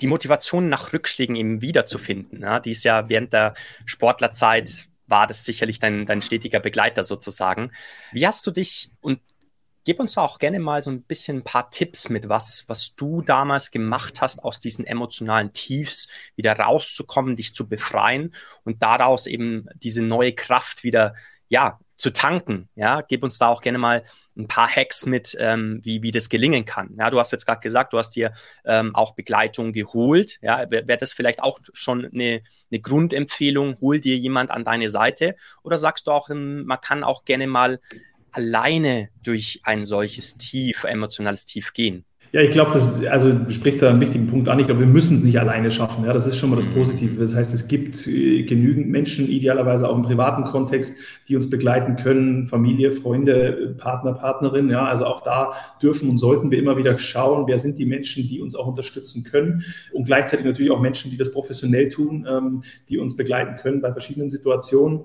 Die 0.02 0.08
Motivation 0.08 0.70
nach 0.70 0.94
Rückschlägen 0.94 1.36
eben 1.36 1.62
wiederzufinden, 1.62 2.42
ja, 2.42 2.60
die 2.60 2.72
ist 2.72 2.84
ja 2.84 3.08
während 3.08 3.34
der 3.34 3.54
Sportlerzeit 3.86 4.88
war 5.14 5.28
das 5.28 5.46
sicherlich 5.46 5.80
dein, 5.80 6.08
dein 6.08 6.24
stetiger 6.24 6.60
Begleiter 6.60 7.04
sozusagen. 7.04 7.72
Wie 8.14 8.26
hast 8.26 8.48
du 8.48 8.52
dich 8.52 8.90
und 9.00 9.20
gib 9.84 10.00
uns 10.00 10.18
auch 10.18 10.40
gerne 10.40 10.60
mal 10.60 10.82
so 10.82 10.90
ein 10.90 11.04
bisschen 11.04 11.38
ein 11.38 11.44
paar 11.44 11.70
Tipps 11.70 12.10
mit, 12.10 12.30
was, 12.30 12.66
was 12.68 12.96
du 12.96 13.22
damals 13.22 13.70
gemacht 13.70 14.22
hast, 14.22 14.44
aus 14.44 14.60
diesen 14.60 14.88
emotionalen 14.88 15.54
Tiefs 15.54 16.08
wieder 16.36 16.58
rauszukommen, 16.58 17.36
dich 17.36 17.54
zu 17.54 17.70
befreien 17.70 18.34
und 18.64 18.82
daraus 18.82 19.28
eben 19.28 19.68
diese 19.76 20.02
neue 20.02 20.34
Kraft 20.34 20.84
wieder, 20.84 21.14
ja, 21.48 21.80
zu 22.04 22.12
tanken. 22.12 22.68
Ja, 22.76 23.00
gib 23.00 23.24
uns 23.24 23.38
da 23.38 23.48
auch 23.48 23.62
gerne 23.62 23.78
mal 23.78 24.04
ein 24.36 24.50
paar 24.50 24.68
Hacks 24.68 25.06
mit, 25.06 25.38
ähm, 25.40 25.80
wie, 25.84 26.04
wie 26.04 26.12
das 26.12 26.28
gelingen 26.28 26.66
kann. 26.66 26.94
Ja, 27.00 27.10
du 27.10 27.18
hast 27.18 27.32
jetzt 27.32 27.46
gerade 27.46 27.62
gesagt, 27.62 27.94
du 27.94 27.98
hast 27.98 28.12
dir 28.18 28.34
ähm, 28.66 28.94
auch 28.94 29.16
Begleitung 29.16 29.72
geholt. 29.72 30.38
Ja, 30.42 30.70
wäre 30.70 30.86
wär 30.86 30.98
das 30.98 31.14
vielleicht 31.14 31.42
auch 31.42 31.62
schon 31.72 32.04
eine, 32.04 32.42
eine 32.70 32.82
Grundempfehlung? 32.82 33.78
Hol 33.80 34.02
dir 34.02 34.18
jemand 34.18 34.52
an 34.52 34.66
deine 34.66 34.90
Seite? 34.90 35.38
Oder 35.64 35.80
sagst 35.80 36.08
du 36.08 36.12
auch, 36.12 36.30
ähm, 36.30 36.66
man 36.66 36.82
kann 36.82 37.06
auch 37.06 37.24
gerne 37.24 37.48
mal 37.48 37.80
alleine 38.34 39.08
durch 39.24 39.62
ein 39.64 39.86
solches 39.86 40.36
Tief, 40.36 40.84
emotionales 40.84 41.46
Tief 41.46 41.72
gehen? 41.72 42.04
Ja, 42.36 42.42
ich 42.42 42.50
glaube, 42.50 42.72
das, 42.72 43.06
also 43.06 43.32
du 43.32 43.52
sprichst 43.52 43.84
da 43.84 43.92
einen 43.92 44.02
wichtigen 44.02 44.26
Punkt 44.26 44.50
an. 44.50 44.58
Ich 44.58 44.66
glaube, 44.66 44.80
wir 44.80 44.88
müssen 44.88 45.18
es 45.18 45.24
nicht 45.24 45.40
alleine 45.40 45.70
schaffen. 45.70 46.04
Ja, 46.04 46.14
das 46.14 46.26
ist 46.26 46.36
schon 46.36 46.50
mal 46.50 46.56
das 46.56 46.66
mhm. 46.66 46.74
Positive. 46.74 47.22
Das 47.22 47.36
heißt, 47.36 47.54
es 47.54 47.68
gibt 47.68 48.08
äh, 48.08 48.42
genügend 48.42 48.90
Menschen, 48.90 49.28
idealerweise 49.28 49.88
auch 49.88 49.96
im 49.96 50.02
privaten 50.02 50.44
Kontext, 50.44 50.98
die 51.28 51.36
uns 51.36 51.48
begleiten 51.48 51.96
können. 51.96 52.48
Familie, 52.48 52.92
Freunde, 52.92 53.76
Partner, 53.78 54.14
Partnerin. 54.14 54.68
Ja, 54.68 54.84
also 54.84 55.06
auch 55.06 55.22
da 55.22 55.54
dürfen 55.80 56.10
und 56.10 56.18
sollten 56.18 56.50
wir 56.50 56.58
immer 56.58 56.76
wieder 56.76 56.98
schauen, 56.98 57.46
wer 57.46 57.60
sind 57.60 57.78
die 57.78 57.86
Menschen, 57.86 58.28
die 58.28 58.42
uns 58.42 58.56
auch 58.56 58.66
unterstützen 58.66 59.24
können. 59.24 59.64
Und 59.92 60.06
gleichzeitig 60.06 60.44
natürlich 60.44 60.72
auch 60.72 60.82
Menschen, 60.82 61.12
die 61.12 61.18
das 61.18 61.32
professionell 61.32 61.90
tun, 61.90 62.26
ähm, 62.28 62.64
die 62.90 62.98
uns 62.98 63.16
begleiten 63.16 63.58
können 63.58 63.80
bei 63.80 63.92
verschiedenen 63.92 64.32
Situationen. 64.32 65.02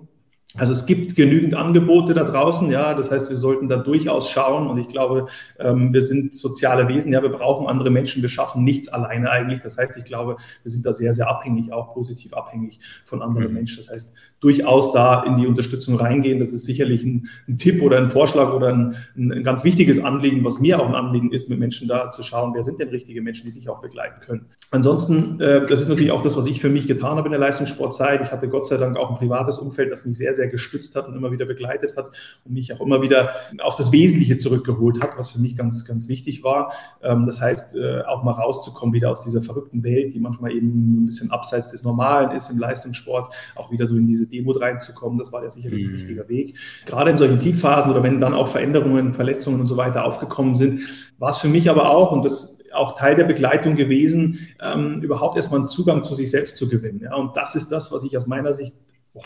Also 0.56 0.72
es 0.72 0.86
gibt 0.86 1.14
genügend 1.14 1.54
Angebote 1.54 2.14
da 2.14 2.24
draußen, 2.24 2.70
ja. 2.70 2.94
Das 2.94 3.10
heißt, 3.10 3.28
wir 3.28 3.36
sollten 3.36 3.68
da 3.68 3.76
durchaus 3.76 4.30
schauen. 4.30 4.66
Und 4.66 4.78
ich 4.78 4.88
glaube, 4.88 5.26
ähm, 5.58 5.92
wir 5.92 6.04
sind 6.04 6.34
soziale 6.34 6.88
Wesen, 6.88 7.12
ja, 7.12 7.22
wir 7.22 7.28
brauchen 7.28 7.66
andere 7.66 7.90
Menschen, 7.90 8.22
wir 8.22 8.30
schaffen 8.30 8.64
nichts 8.64 8.88
alleine 8.88 9.30
eigentlich. 9.30 9.60
Das 9.60 9.76
heißt, 9.76 9.98
ich 9.98 10.04
glaube, 10.04 10.36
wir 10.62 10.70
sind 10.70 10.86
da 10.86 10.92
sehr, 10.94 11.12
sehr 11.12 11.28
abhängig, 11.28 11.70
auch 11.72 11.92
positiv 11.92 12.32
abhängig 12.32 12.80
von 13.04 13.20
anderen 13.20 13.48
mhm. 13.48 13.54
Menschen. 13.54 13.76
Das 13.76 13.92
heißt, 13.92 14.14
durchaus 14.40 14.92
da 14.92 15.24
in 15.24 15.36
die 15.36 15.46
Unterstützung 15.46 15.96
reingehen. 15.96 16.38
Das 16.38 16.52
ist 16.52 16.64
sicherlich 16.64 17.02
ein, 17.02 17.28
ein 17.48 17.56
Tipp 17.56 17.82
oder 17.82 17.98
ein 17.98 18.10
Vorschlag 18.10 18.52
oder 18.52 18.68
ein, 18.68 18.96
ein, 19.16 19.42
ganz 19.42 19.64
wichtiges 19.64 20.02
Anliegen, 20.02 20.44
was 20.44 20.60
mir 20.60 20.80
auch 20.80 20.88
ein 20.88 20.94
Anliegen 20.94 21.32
ist, 21.32 21.48
mit 21.48 21.58
Menschen 21.58 21.88
da 21.88 22.10
zu 22.10 22.22
schauen, 22.22 22.52
wer 22.54 22.62
sind 22.62 22.78
denn 22.78 22.88
richtige 22.88 23.20
Menschen, 23.20 23.46
die 23.46 23.58
dich 23.58 23.68
auch 23.68 23.80
begleiten 23.80 24.20
können. 24.20 24.46
Ansonsten, 24.70 25.40
äh, 25.40 25.66
das 25.66 25.80
ist 25.80 25.88
natürlich 25.88 26.12
auch 26.12 26.22
das, 26.22 26.36
was 26.36 26.46
ich 26.46 26.60
für 26.60 26.68
mich 26.68 26.86
getan 26.86 27.16
habe 27.16 27.26
in 27.26 27.32
der 27.32 27.40
Leistungssportzeit. 27.40 28.20
Ich 28.22 28.30
hatte 28.30 28.48
Gott 28.48 28.66
sei 28.66 28.76
Dank 28.76 28.96
auch 28.96 29.10
ein 29.10 29.16
privates 29.16 29.58
Umfeld, 29.58 29.90
das 29.90 30.04
mich 30.04 30.16
sehr, 30.16 30.34
sehr 30.34 30.48
gestützt 30.48 30.94
hat 30.94 31.08
und 31.08 31.16
immer 31.16 31.32
wieder 31.32 31.46
begleitet 31.46 31.96
hat 31.96 32.10
und 32.44 32.52
mich 32.52 32.72
auch 32.72 32.80
immer 32.80 33.02
wieder 33.02 33.30
auf 33.62 33.74
das 33.74 33.90
Wesentliche 33.90 34.38
zurückgeholt 34.38 35.00
hat, 35.00 35.18
was 35.18 35.32
für 35.32 35.40
mich 35.40 35.56
ganz, 35.56 35.84
ganz 35.84 36.08
wichtig 36.08 36.44
war. 36.44 36.72
Ähm, 37.02 37.26
das 37.26 37.40
heißt, 37.40 37.74
äh, 37.74 38.02
auch 38.02 38.22
mal 38.22 38.32
rauszukommen 38.32 38.94
wieder 38.94 39.10
aus 39.10 39.22
dieser 39.22 39.42
verrückten 39.42 39.82
Welt, 39.82 40.14
die 40.14 40.20
manchmal 40.20 40.52
eben 40.52 41.02
ein 41.02 41.06
bisschen 41.06 41.32
abseits 41.32 41.68
des 41.68 41.82
Normalen 41.82 42.30
ist 42.30 42.50
im 42.50 42.58
Leistungssport, 42.58 43.34
auch 43.56 43.72
wieder 43.72 43.86
so 43.86 43.96
in 43.96 44.06
diese 44.06 44.27
Demut 44.28 44.60
reinzukommen. 44.60 45.18
Das 45.18 45.32
war 45.32 45.42
ja 45.42 45.50
sicherlich 45.50 45.84
ein 45.84 45.92
mhm. 45.92 45.96
wichtiger 45.96 46.28
Weg. 46.28 46.56
Gerade 46.86 47.10
in 47.10 47.18
solchen 47.18 47.38
Tiefphasen 47.38 47.90
oder 47.90 48.02
wenn 48.02 48.20
dann 48.20 48.34
auch 48.34 48.48
Veränderungen, 48.48 49.12
Verletzungen 49.12 49.60
und 49.60 49.66
so 49.66 49.76
weiter 49.76 50.04
aufgekommen 50.04 50.54
sind, 50.54 50.80
war 51.18 51.30
es 51.30 51.38
für 51.38 51.48
mich 51.48 51.70
aber 51.70 51.90
auch, 51.90 52.12
und 52.12 52.24
das 52.24 52.58
auch 52.72 52.94
Teil 52.94 53.14
der 53.14 53.24
Begleitung 53.24 53.76
gewesen, 53.76 54.46
ähm, 54.62 55.02
überhaupt 55.02 55.36
erstmal 55.36 55.60
einen 55.60 55.68
Zugang 55.68 56.02
zu 56.04 56.14
sich 56.14 56.30
selbst 56.30 56.56
zu 56.56 56.68
gewinnen. 56.68 57.00
Ja? 57.02 57.14
Und 57.14 57.36
das 57.36 57.54
ist 57.54 57.70
das, 57.70 57.90
was 57.92 58.04
ich 58.04 58.16
aus 58.16 58.26
meiner 58.26 58.52
Sicht 58.52 58.74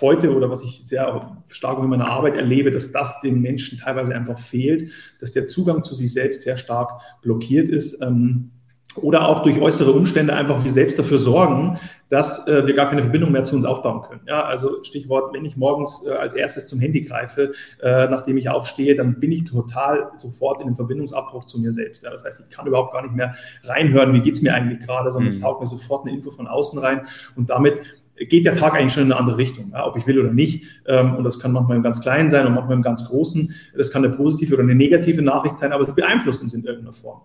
heute 0.01 0.35
oder 0.35 0.49
was 0.49 0.63
ich 0.63 0.83
sehr 0.85 1.37
stark 1.49 1.79
in 1.79 1.89
meiner 1.89 2.09
Arbeit 2.09 2.35
erlebe, 2.35 2.71
dass 2.71 2.93
das 2.93 3.21
den 3.21 3.41
Menschen 3.41 3.79
teilweise 3.79 4.15
einfach 4.15 4.39
fehlt, 4.39 4.91
dass 5.21 5.33
der 5.33 5.47
Zugang 5.47 5.83
zu 5.83 5.95
sich 5.95 6.13
selbst 6.13 6.43
sehr 6.43 6.57
stark 6.57 7.01
blockiert 7.21 7.69
ist. 7.69 8.01
Ähm, 8.01 8.53
oder 8.97 9.29
auch 9.29 9.43
durch 9.43 9.61
äußere 9.61 9.93
Umstände 9.93 10.35
einfach 10.35 10.65
wir 10.65 10.73
selbst 10.73 10.99
dafür 10.99 11.19
sorgen, 11.19 11.79
dass 12.11 12.47
äh, 12.47 12.67
wir 12.67 12.75
gar 12.75 12.89
keine 12.89 13.03
Verbindung 13.03 13.33
mehr 13.33 13.45
zu 13.45 13.57
uns 13.57 13.65
aufbauen 13.65 14.03
können. 14.03 14.21
Ja, 14.27 14.45
also 14.45 14.85
Stichwort, 14.85 15.33
wenn 15.33 15.45
ich 15.45 15.57
morgens 15.57 16.07
äh, 16.07 16.13
als 16.13 16.35
erstes 16.35 16.67
zum 16.69 16.79
Handy 16.79 17.01
greife, 17.03 17.53
äh, 17.83 18.07
nachdem 18.09 18.37
ich 18.37 18.51
aufstehe, 18.51 18.95
dann 18.95 19.19
bin 19.19 19.33
ich 19.33 19.45
total 19.45 20.11
sofort 20.17 20.61
in 20.61 20.69
den 20.69 20.77
Verbindungsabbruch 20.77 21.47
zu 21.47 21.59
mir 21.59 21.73
selbst. 21.73 22.05
Ja, 22.05 22.11
das 22.11 22.25
heißt, 22.25 22.45
ich 22.49 22.55
kann 22.55 22.67
überhaupt 22.67 22.93
gar 22.93 23.03
nicht 23.03 23.15
mehr 23.15 23.35
reinhören, 23.65 24.13
wie 24.13 24.21
geht's 24.21 24.43
mir 24.43 24.55
eigentlich 24.55 24.81
gerade, 24.81 25.11
sondern 25.11 25.27
mhm. 25.27 25.31
es 25.31 25.41
saugt 25.41 25.61
mir 25.63 25.67
sofort 25.67 26.07
eine 26.07 26.15
Info 26.15 26.31
von 26.31 26.47
außen 26.47 26.79
rein 26.79 27.07
und 27.35 27.49
damit 27.49 27.81
geht 28.29 28.45
der 28.45 28.55
Tag 28.55 28.75
eigentlich 28.75 28.93
schon 28.93 29.05
in 29.05 29.13
eine 29.13 29.19
andere 29.19 29.39
Richtung, 29.39 29.71
ja, 29.73 29.87
ob 29.87 29.97
ich 29.97 30.07
will 30.07 30.21
oder 30.21 30.33
nicht. 30.33 30.65
Ähm, 30.87 31.17
und 31.17 31.25
das 31.25 31.41
kann 31.41 31.53
manchmal 31.53 31.79
im 31.79 31.83
ganz 31.83 32.01
Kleinen 32.01 32.31
sein 32.31 32.47
und 32.47 32.55
manchmal 32.55 32.77
im 32.77 32.83
ganz 32.83 33.07
Großen. 33.07 33.55
Das 33.77 33.91
kann 33.91 34.05
eine 34.05 34.15
positive 34.15 34.55
oder 34.55 34.63
eine 34.63 34.75
negative 34.75 35.23
Nachricht 35.23 35.59
sein, 35.59 35.73
aber 35.73 35.83
es 35.83 35.95
beeinflusst 35.95 36.43
uns 36.43 36.55
in 36.55 36.63
irgendeiner 36.63 36.93
Form. 36.93 37.23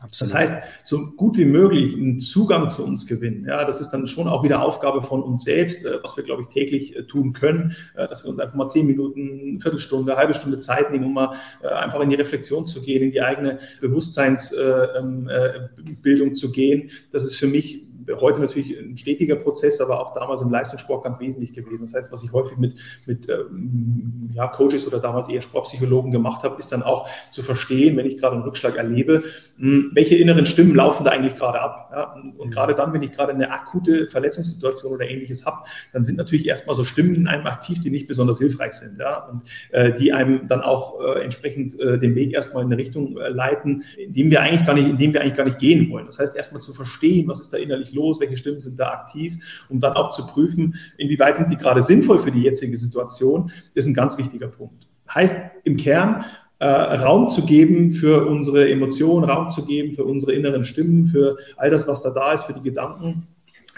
Absolut. 0.00 0.32
Das 0.32 0.40
heißt, 0.40 0.54
so 0.82 1.10
gut 1.10 1.36
wie 1.36 1.44
möglich 1.44 1.94
einen 1.94 2.18
Zugang 2.20 2.70
zu 2.70 2.86
uns 2.86 3.06
gewinnen. 3.06 3.44
Ja, 3.46 3.66
das 3.66 3.82
ist 3.82 3.90
dann 3.90 4.06
schon 4.06 4.28
auch 4.28 4.42
wieder 4.42 4.62
Aufgabe 4.62 5.02
von 5.02 5.22
uns 5.22 5.44
selbst, 5.44 5.84
äh, 5.84 5.98
was 6.02 6.16
wir, 6.16 6.24
glaube 6.24 6.40
ich, 6.42 6.48
täglich 6.48 6.96
äh, 6.96 7.02
tun 7.02 7.34
können, 7.34 7.76
äh, 7.94 8.08
dass 8.08 8.24
wir 8.24 8.30
uns 8.30 8.40
einfach 8.40 8.54
mal 8.54 8.68
zehn 8.68 8.86
Minuten, 8.86 9.60
Viertelstunde, 9.60 10.16
halbe 10.16 10.32
Stunde 10.32 10.58
Zeit 10.58 10.90
nehmen, 10.90 11.04
um 11.04 11.12
mal 11.12 11.34
einfach 11.62 12.00
in 12.00 12.08
die 12.08 12.16
Reflexion 12.16 12.64
zu 12.64 12.80
gehen, 12.82 13.02
in 13.02 13.12
die 13.12 13.20
eigene 13.20 13.58
Bewusstseinsbildung 13.80 16.28
ähm, 16.28 16.34
zu 16.34 16.50
gehen. 16.50 16.90
Das 17.12 17.22
ist 17.22 17.36
für 17.36 17.46
mich 17.46 17.89
heute 18.20 18.40
natürlich 18.40 18.76
ein 18.78 18.96
stetiger 18.96 19.36
Prozess, 19.36 19.80
aber 19.80 20.00
auch 20.00 20.14
damals 20.14 20.42
im 20.42 20.50
Leistungssport 20.50 21.04
ganz 21.04 21.20
wesentlich 21.20 21.52
gewesen. 21.52 21.84
Das 21.84 21.94
heißt, 21.94 22.12
was 22.12 22.24
ich 22.24 22.32
häufig 22.32 22.58
mit, 22.58 22.74
mit 23.06 23.28
ähm, 23.28 24.30
ja, 24.32 24.48
Coaches 24.48 24.86
oder 24.86 24.98
damals 24.98 25.28
eher 25.28 25.42
Sportpsychologen 25.42 26.10
gemacht 26.10 26.42
habe, 26.42 26.58
ist 26.58 26.72
dann 26.72 26.82
auch 26.82 27.08
zu 27.30 27.42
verstehen, 27.42 27.96
wenn 27.96 28.06
ich 28.06 28.18
gerade 28.18 28.36
einen 28.36 28.44
Rückschlag 28.44 28.76
erlebe, 28.76 29.22
mh, 29.58 29.70
hm, 29.70 29.90
welche 29.94 30.16
inneren 30.16 30.46
Stimmen 30.46 30.74
laufen 30.74 31.04
da 31.04 31.10
eigentlich 31.10 31.34
gerade 31.34 31.60
ab. 31.60 31.90
Ja? 31.92 32.12
Und, 32.14 32.38
und 32.38 32.50
gerade 32.50 32.74
dann, 32.74 32.92
wenn 32.92 33.02
ich 33.02 33.12
gerade 33.12 33.32
eine 33.32 33.50
akute 33.50 34.08
Verletzungssituation 34.08 34.92
oder 34.92 35.08
ähnliches 35.08 35.44
habe, 35.44 35.66
dann 35.92 36.02
sind 36.02 36.16
natürlich 36.16 36.46
erstmal 36.46 36.76
so 36.76 36.84
Stimmen 36.84 37.14
in 37.14 37.28
einem 37.28 37.46
aktiv, 37.46 37.80
die 37.80 37.90
nicht 37.90 38.06
besonders 38.06 38.38
hilfreich 38.38 38.72
sind. 38.72 38.98
Ja? 38.98 39.26
Und 39.26 39.42
äh, 39.70 39.92
die 39.92 40.12
einem 40.12 40.46
dann 40.46 40.62
auch 40.62 41.02
äh, 41.02 41.20
entsprechend 41.22 41.78
äh, 41.78 41.98
den 41.98 42.14
Weg 42.14 42.32
erstmal 42.32 42.62
in 42.62 42.72
eine 42.72 42.80
Richtung 42.80 43.18
äh, 43.18 43.28
leiten, 43.28 43.84
in 43.96 44.12
dem 44.12 44.30
wir 44.30 44.40
eigentlich 44.40 44.66
gar 44.66 44.74
nicht, 44.74 44.88
in 44.88 44.98
dem 44.98 45.12
wir 45.12 45.20
eigentlich 45.20 45.36
gar 45.36 45.44
nicht 45.44 45.58
gehen 45.58 45.90
wollen. 45.90 46.06
Das 46.06 46.18
heißt, 46.18 46.36
erstmal 46.36 46.60
zu 46.60 46.72
verstehen, 46.72 47.28
was 47.28 47.40
ist 47.40 47.52
da 47.52 47.58
innerlich 47.58 47.92
los 47.92 47.99
los, 48.00 48.20
welche 48.20 48.36
Stimmen 48.36 48.60
sind 48.60 48.78
da 48.78 48.90
aktiv, 48.90 49.66
um 49.68 49.80
dann 49.80 49.94
auch 49.94 50.10
zu 50.10 50.26
prüfen, 50.26 50.76
inwieweit 50.96 51.36
sind 51.36 51.50
die 51.50 51.56
gerade 51.56 51.82
sinnvoll 51.82 52.18
für 52.18 52.32
die 52.32 52.42
jetzige 52.42 52.76
Situation, 52.76 53.50
ist 53.74 53.86
ein 53.86 53.94
ganz 53.94 54.18
wichtiger 54.18 54.48
Punkt. 54.48 54.86
Heißt 55.12 55.36
im 55.64 55.76
Kern, 55.76 56.24
äh, 56.58 56.66
Raum 56.66 57.28
zu 57.28 57.46
geben 57.46 57.92
für 57.92 58.26
unsere 58.26 58.70
Emotionen, 58.70 59.28
Raum 59.28 59.50
zu 59.50 59.64
geben 59.64 59.94
für 59.94 60.04
unsere 60.04 60.32
inneren 60.32 60.64
Stimmen, 60.64 61.06
für 61.06 61.38
all 61.56 61.70
das, 61.70 61.88
was 61.88 62.02
da 62.02 62.10
da 62.10 62.34
ist, 62.34 62.44
für 62.44 62.52
die 62.52 62.62
Gedanken 62.62 63.26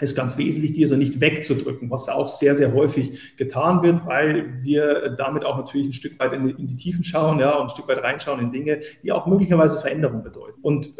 ist 0.03 0.15
ganz 0.15 0.37
wesentlich, 0.37 0.73
die 0.73 0.83
also 0.83 0.95
nicht 0.95 1.21
wegzudrücken, 1.21 1.89
was 1.89 2.09
auch 2.09 2.27
sehr, 2.29 2.55
sehr 2.55 2.73
häufig 2.73 3.37
getan 3.37 3.81
wird, 3.83 4.05
weil 4.05 4.61
wir 4.61 5.15
damit 5.17 5.45
auch 5.45 5.57
natürlich 5.57 5.87
ein 5.87 5.93
Stück 5.93 6.19
weit 6.19 6.33
in 6.33 6.45
die, 6.45 6.51
in 6.51 6.67
die 6.67 6.75
Tiefen 6.75 7.03
schauen, 7.03 7.39
ja, 7.39 7.55
und 7.55 7.63
ein 7.63 7.69
Stück 7.69 7.87
weit 7.87 8.03
reinschauen 8.03 8.41
in 8.41 8.51
Dinge, 8.51 8.81
die 9.03 9.11
auch 9.11 9.25
möglicherweise 9.27 9.79
Veränderung 9.79 10.23
bedeuten. 10.23 10.59
Und 10.61 10.87
äh, 10.87 10.91